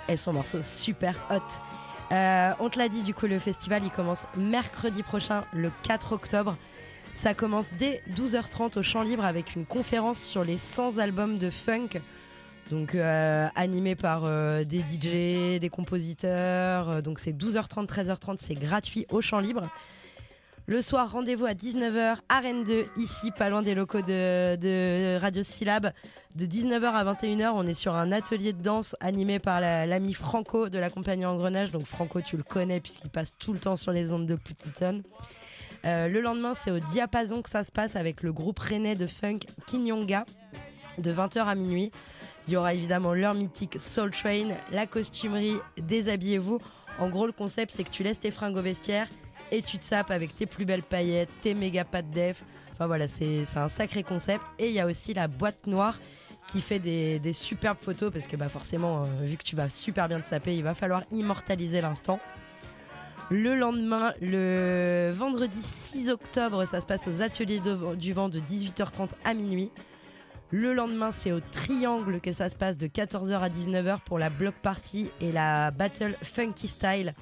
[0.07, 1.39] et son morceau Super Hot.
[2.13, 6.11] Euh, on te l'a dit, du coup, le festival il commence mercredi prochain, le 4
[6.11, 6.55] octobre.
[7.15, 11.49] Ça commence dès 12h30 au Champ Libre avec une conférence sur les 100 albums de
[11.49, 11.99] funk.
[12.69, 17.01] Donc euh, animé par euh, des DJ, des compositeurs.
[17.01, 19.67] Donc c'est 12h30, 13h30, c'est gratuit au Champ Libre.
[20.71, 25.43] Le soir, rendez-vous à 19h à Rennes 2, ici, pas loin des locaux de, Radio
[25.43, 25.91] Syllab.
[26.35, 30.13] De 19h à 21h, on est sur un atelier de danse animé par la- l'ami
[30.13, 31.71] Franco de la compagnie Engrenage.
[31.71, 35.03] Donc Franco, tu le connais puisqu'il passe tout le temps sur les ondes de Petiton.
[35.83, 39.07] Euh, le lendemain, c'est au Diapason que ça se passe avec le groupe rennais de
[39.07, 40.25] funk Kinyonga
[40.99, 41.91] de 20h à minuit.
[42.47, 46.59] Il y aura évidemment l'heure mythique Soul Train, la costumerie, déshabillez-vous.
[46.97, 49.09] En gros, le concept, c'est que tu laisses tes fringues au vestiaire
[49.51, 52.43] et tu te sapes avec tes plus belles paillettes, tes méga pattes def.
[52.73, 54.43] Enfin voilà, c'est un sacré concept.
[54.57, 55.99] Et il y a aussi la boîte noire
[56.47, 60.07] qui fait des, superbes photos parce que bah forcément, euh, vu que tu vas super
[60.07, 62.19] bien te saper, il va falloir immortaliser l'instant.
[63.29, 67.61] Le lendemain, le vendredi 6 octobre, ça se passe aux ateliers
[67.95, 69.71] du vent de 18h30 à minuit.
[70.49, 74.29] Le lendemain, c'est au Triangle que ça se passe de 14h à 19h pour la
[74.29, 77.13] block party et la battle funky style.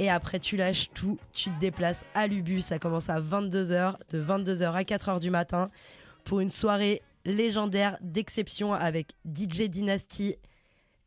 [0.00, 2.62] Et après, tu lâches tout, tu te déplaces à l'Ubu.
[2.62, 5.70] Ça commence à 22h, de 22h à 4h du matin,
[6.24, 10.36] pour une soirée légendaire d'exception avec DJ Dynasty,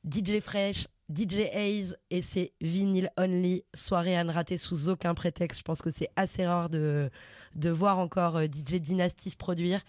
[0.08, 3.64] DJ Fresh, DJ Haze et c'est vinyl only.
[3.74, 5.62] Soirée à ne rater sous aucun prétexte.
[5.62, 7.10] Je pense que c'est assez rare de,
[7.56, 9.82] de voir encore euh, DJ Dynasty se produire.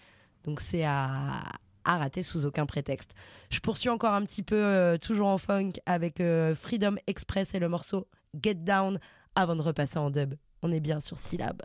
[0.45, 1.43] Donc c'est à,
[1.83, 3.11] à rater sous aucun prétexte.
[3.51, 7.59] Je poursuis encore un petit peu, euh, toujours en funk, avec euh, Freedom Express et
[7.59, 8.07] le morceau
[8.41, 8.99] Get Down
[9.35, 10.35] avant de repasser en dub.
[10.61, 11.61] On est bien sur syllabe.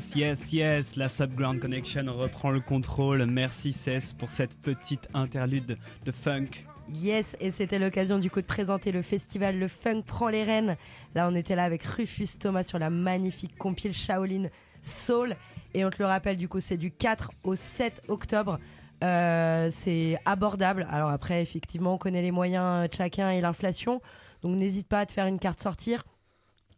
[0.00, 3.26] Yes, yes, yes, la Subground Connection reprend le contrôle.
[3.26, 6.46] Merci Cess pour cette petite interlude de funk.
[6.88, 10.78] Yes, et c'était l'occasion du coup de présenter le festival Le Funk prend les rênes.
[11.14, 14.44] Là, on était là avec Rufus Thomas sur la magnifique compile Shaolin
[14.82, 15.36] Soul.
[15.74, 18.58] Et on te le rappelle, du coup, c'est du 4 au 7 octobre.
[19.04, 20.86] Euh, c'est abordable.
[20.88, 24.00] Alors après, effectivement, on connaît les moyens de chacun et l'inflation.
[24.40, 26.04] Donc n'hésite pas à te faire une carte sortir.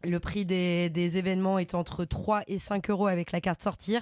[0.03, 4.01] Le prix des, des événements est entre 3 et 5 euros avec la carte sortir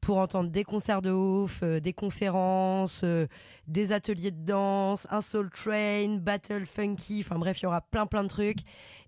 [0.00, 3.26] pour entendre des concerts de ouf, euh, des conférences, euh,
[3.68, 8.04] des ateliers de danse, un soul train, battle funky, enfin bref, il y aura plein
[8.04, 8.58] plein de trucs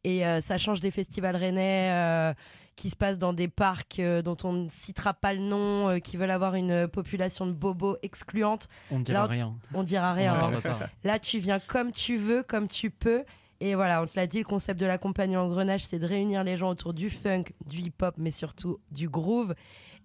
[0.05, 2.35] et euh, ça change des festivals rennais
[2.77, 6.31] qui se passent dans des parcs dont on ne citera pas le nom, qui veulent
[6.31, 8.69] avoir une population de bobos excluante.
[8.91, 9.55] On ne dira Là, rien.
[9.73, 10.35] On dira rien.
[10.35, 10.79] Hein.
[11.03, 13.25] Là, tu viens comme tu veux, comme tu peux.
[13.61, 16.45] Et voilà, on te l'a dit, le concept de la compagnie Engrenage, c'est de réunir
[16.45, 19.55] les gens autour du funk, du hip-hop, mais surtout du groove.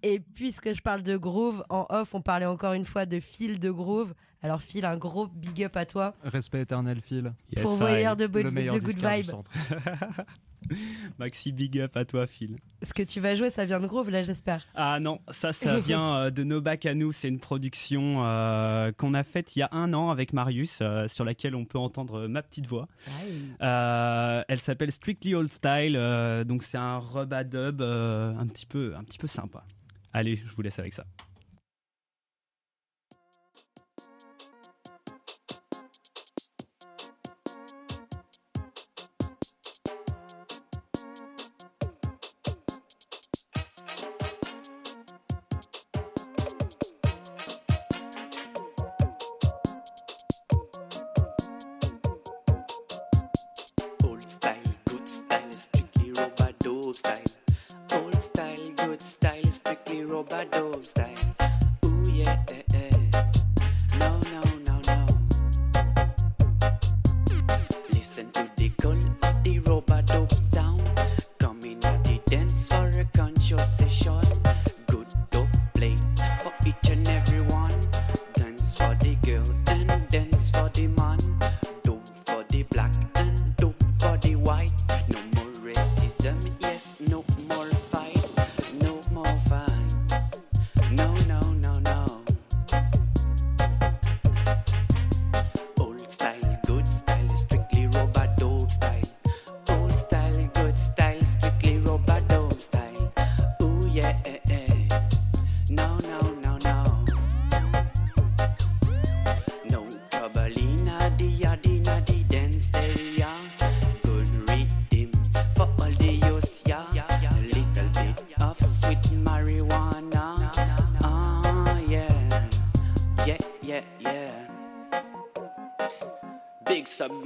[0.03, 3.59] Et puisque je parle de groove, en off, on parlait encore une fois de Phil
[3.59, 4.13] de groove.
[4.41, 6.15] Alors Phil, un gros big up à toi.
[6.23, 7.33] Respect éternel, Phil.
[7.55, 9.25] Yes, Pourvoyeur de, bo- Le meilleur de good vibe.
[11.19, 12.55] Maxi big up à toi Phil.
[12.83, 14.65] Ce que tu vas jouer, ça vient de groove, là, j'espère.
[14.75, 17.11] Ah non, ça, ça vient euh, de No Back à nous.
[17.11, 21.07] C'est une production euh, qu'on a faite il y a un an avec Marius, euh,
[21.07, 22.87] sur laquelle on peut entendre ma petite voix.
[23.61, 25.93] Euh, elle s'appelle Strictly Old Style,
[26.45, 29.63] donc c'est un rub-a-dub euh, un petit peu, un petit peu sympa.
[30.13, 31.05] Allez, je vous laisse avec ça.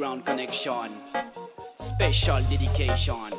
[0.06, 0.92] Subground Connection.
[1.78, 3.35] Special dedication.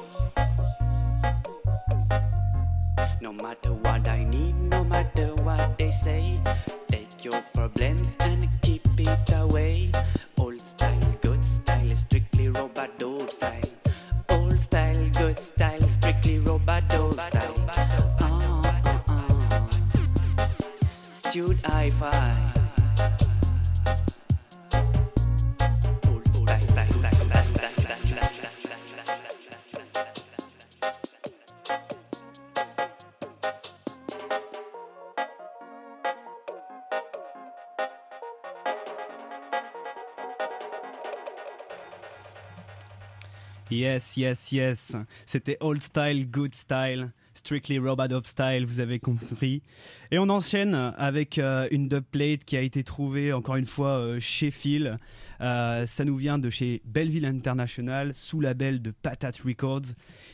[43.77, 44.97] Yes, yes, yes.
[45.27, 47.13] C'était old style, good style.
[47.35, 49.63] Strictly Robot Style, vous avez compris.
[50.11, 54.19] Et on enchaîne avec euh, une dubplate qui a été trouvée encore une fois euh,
[54.19, 54.97] chez Phil.
[55.43, 59.93] Euh, ça nous vient de chez Belleville International, sous label de Patate Records.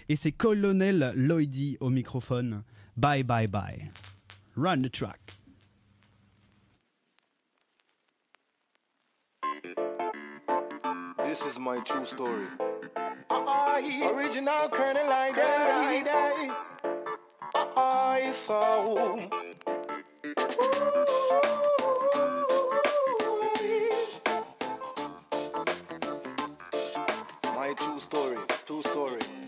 [0.09, 2.63] Et c'est Colonel Lloydy au microphone.
[2.97, 3.91] Bye bye bye.
[4.57, 5.19] Run the track.
[11.25, 12.47] This is my true story.
[13.33, 16.51] Original Colonel like that.
[17.55, 19.17] I saw.
[27.55, 29.42] My true story, true story.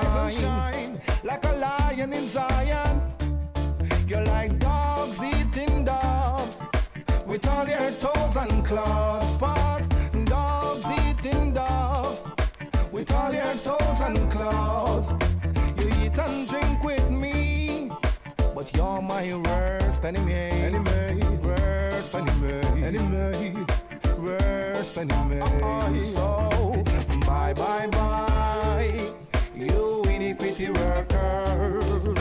[0.00, 3.00] Rise and shine like a lion in Zion.
[4.06, 6.54] You're like dogs eating dogs
[7.26, 9.36] with all your toes and claws.
[9.38, 9.86] Paws,
[10.24, 12.18] dogs eating dogs
[12.90, 15.06] with all your toes and claws.
[15.76, 17.90] You eat and drink with me,
[18.54, 20.32] but you're my worst enemy.
[20.32, 23.66] Enemy, worst enemy, enemy,
[24.18, 26.00] worst enemy.
[26.14, 26.82] So
[27.26, 29.10] bye bye bye,
[29.60, 32.19] you iniquity workers.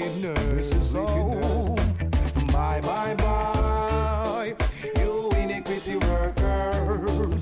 [0.00, 0.90] Wickedness.
[0.90, 1.04] So,
[2.52, 4.54] bye, bye, bye,
[4.96, 7.40] you iniquity workers.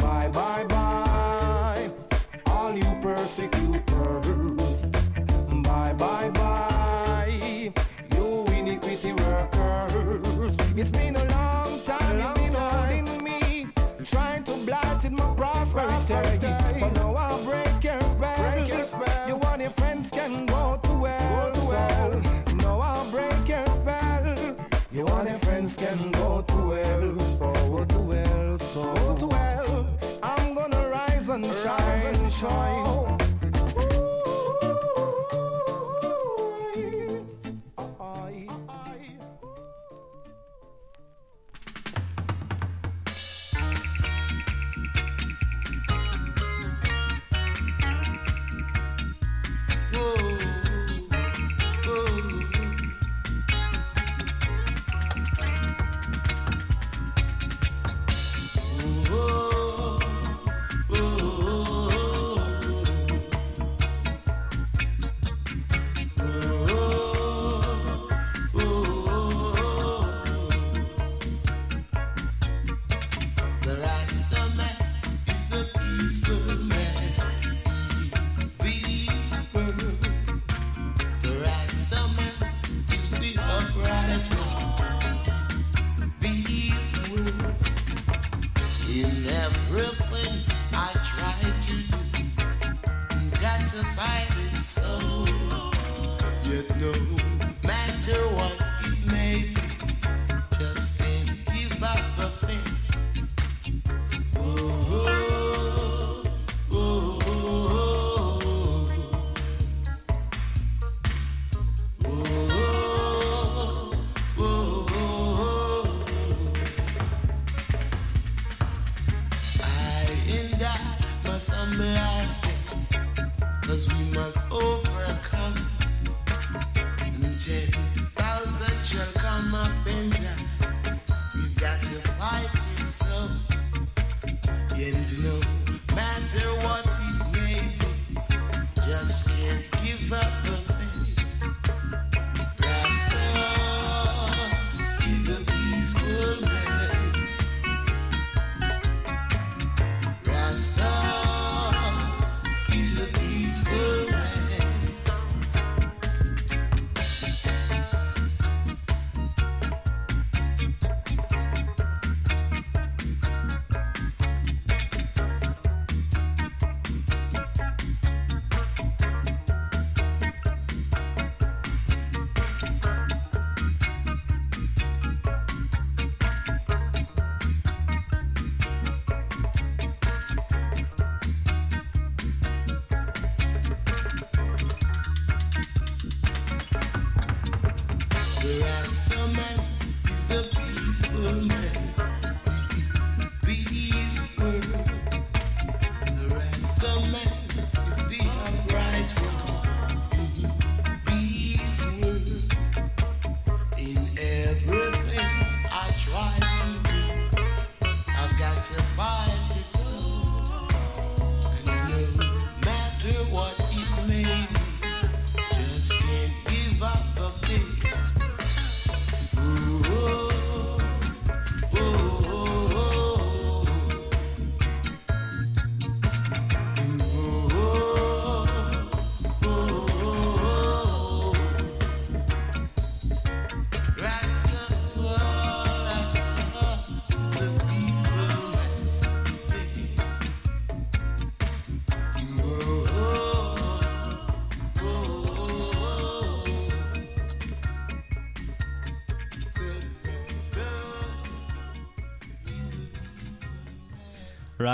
[0.00, 1.90] Bye, bye, bye,
[2.46, 4.82] all you persecutors.
[5.62, 7.72] Bye, bye, bye,
[8.14, 10.56] you iniquity workers.
[10.76, 11.15] It's been
[32.40, 32.75] choice.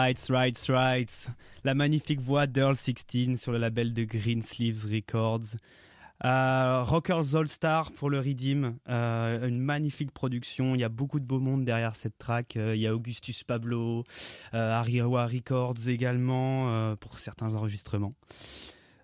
[0.03, 1.31] Rights, rights, rights.
[1.63, 5.55] La magnifique voix d'Earl 16 sur le label de Green Sleeves Records.
[6.25, 10.75] Euh, Rockers All Star pour le Redeem, euh, une magnifique production.
[10.75, 12.57] Il y a beaucoup de beau monde derrière cette track.
[12.57, 14.03] Euh, il y a Augustus Pablo,
[14.53, 18.15] Ariwa Records également pour certains enregistrements.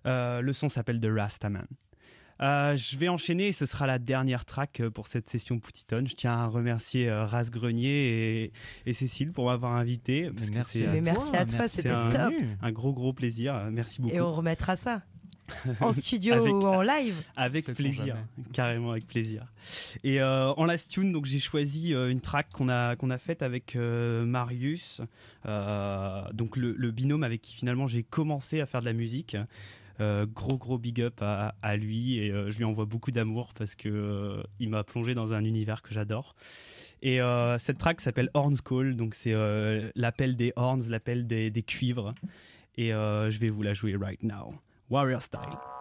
[0.03, 1.67] Le son s'appelle The Rastaman.
[2.41, 6.03] Euh, je vais enchaîner, ce sera la dernière track euh, pour cette session Poutiton.
[6.07, 8.53] Je tiens à remercier euh, Raz Grenier et,
[8.85, 10.29] et Cécile pour m'avoir invité.
[10.35, 12.33] parce merci à merci à toi, c'était un, top.
[12.61, 13.55] un gros gros plaisir.
[13.55, 14.15] Euh, Merci beaucoup.
[14.15, 15.01] Et on remettra ça
[15.81, 17.15] en studio Avec- ou en live.
[17.35, 18.15] Avec plaisir,
[18.53, 19.47] carrément avec plaisir.
[20.03, 23.41] Et euh, en last tune, donc j'ai choisi une track qu'on a qu'on a faite
[23.41, 25.01] avec euh, Marius,
[25.47, 29.35] euh, donc le, le binôme avec qui finalement j'ai commencé à faire de la musique.
[30.01, 33.75] Euh, gros gros big up à, lui et euh, je lui envoie beaucoup d'amour parce
[33.75, 36.35] que euh, il m'a plongé dans un univers que j'adore.
[37.01, 37.19] Et
[37.59, 39.33] cette track s'appelle Horns Call, donc c'est
[39.95, 42.13] l'appel des horns, l'appel des, cuivres.
[42.75, 44.53] Et je vais vous la jouer right now.
[44.89, 45.78] Warrior Style.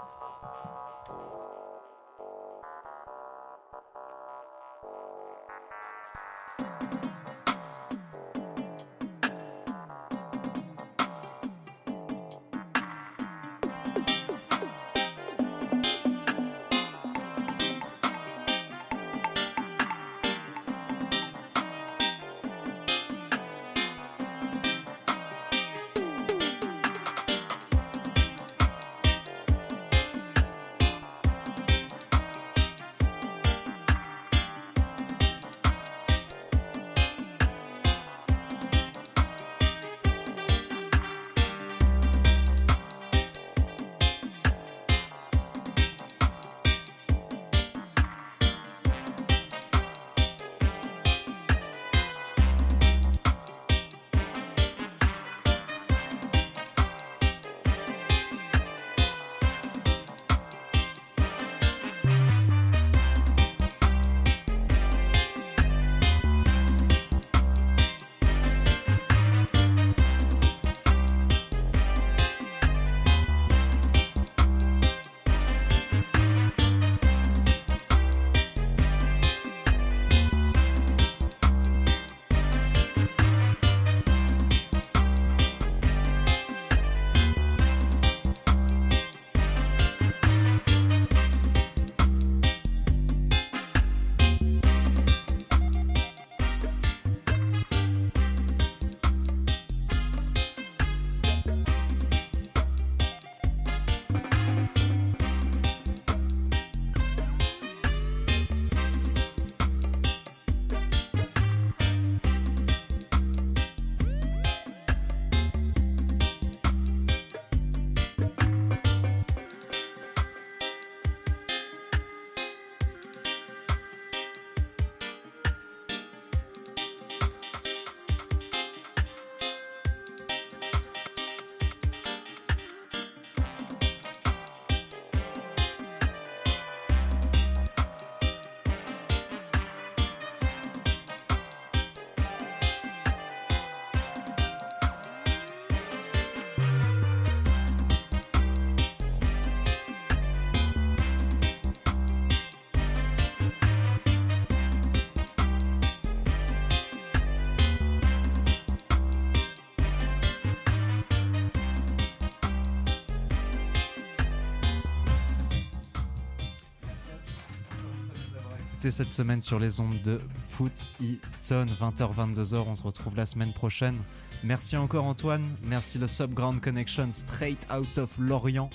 [168.89, 170.21] Écouté cette semaine sur les ondes de
[170.57, 170.71] Put
[171.01, 171.21] It
[171.51, 172.57] On, 20h-22h.
[172.67, 173.99] On se retrouve la semaine prochaine.
[174.45, 175.57] Merci encore Antoine.
[175.65, 178.71] Merci le Subground Connection straight out of Lorient.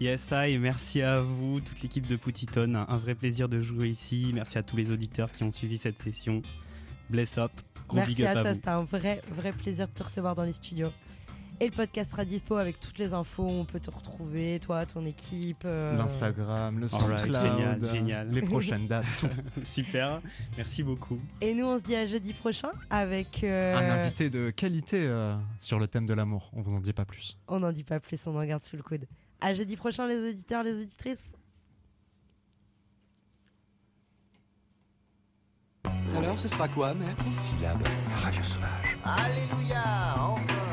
[0.00, 2.74] Yes, I, merci à vous, toute l'équipe de Poutiton.
[2.74, 4.30] Un vrai plaisir de jouer ici.
[4.34, 6.42] Merci à tous les auditeurs qui ont suivi cette session.
[7.08, 7.52] Bless up.
[7.88, 10.34] Gros Merci big up à à, toi, c'était un vrai, vrai plaisir de te recevoir
[10.34, 10.92] dans les studios.
[11.58, 13.46] Et le podcast sera dispo avec toutes les infos.
[13.46, 15.62] On peut te retrouver, toi, ton équipe.
[15.64, 18.30] euh, L'Instagram, le SoundCloud, génial, génial.
[18.30, 19.28] les prochaines dates, tout.
[19.64, 20.20] Super,
[20.58, 21.18] merci beaucoup.
[21.40, 23.42] Et nous, on se dit à jeudi prochain avec.
[23.42, 26.50] euh, Un invité de qualité euh, sur le thème de l'amour.
[26.52, 27.38] On vous en dit pas plus.
[27.48, 29.06] On n'en dit pas plus, on en garde sous le coude.
[29.40, 31.32] À jeudi prochain, les auditeurs, les auditrices.
[36.14, 37.24] Alors, ce sera quoi, maître?
[37.32, 37.82] Syllabe,
[38.14, 38.96] radio sauvage.
[39.04, 40.65] Alléluia, enfin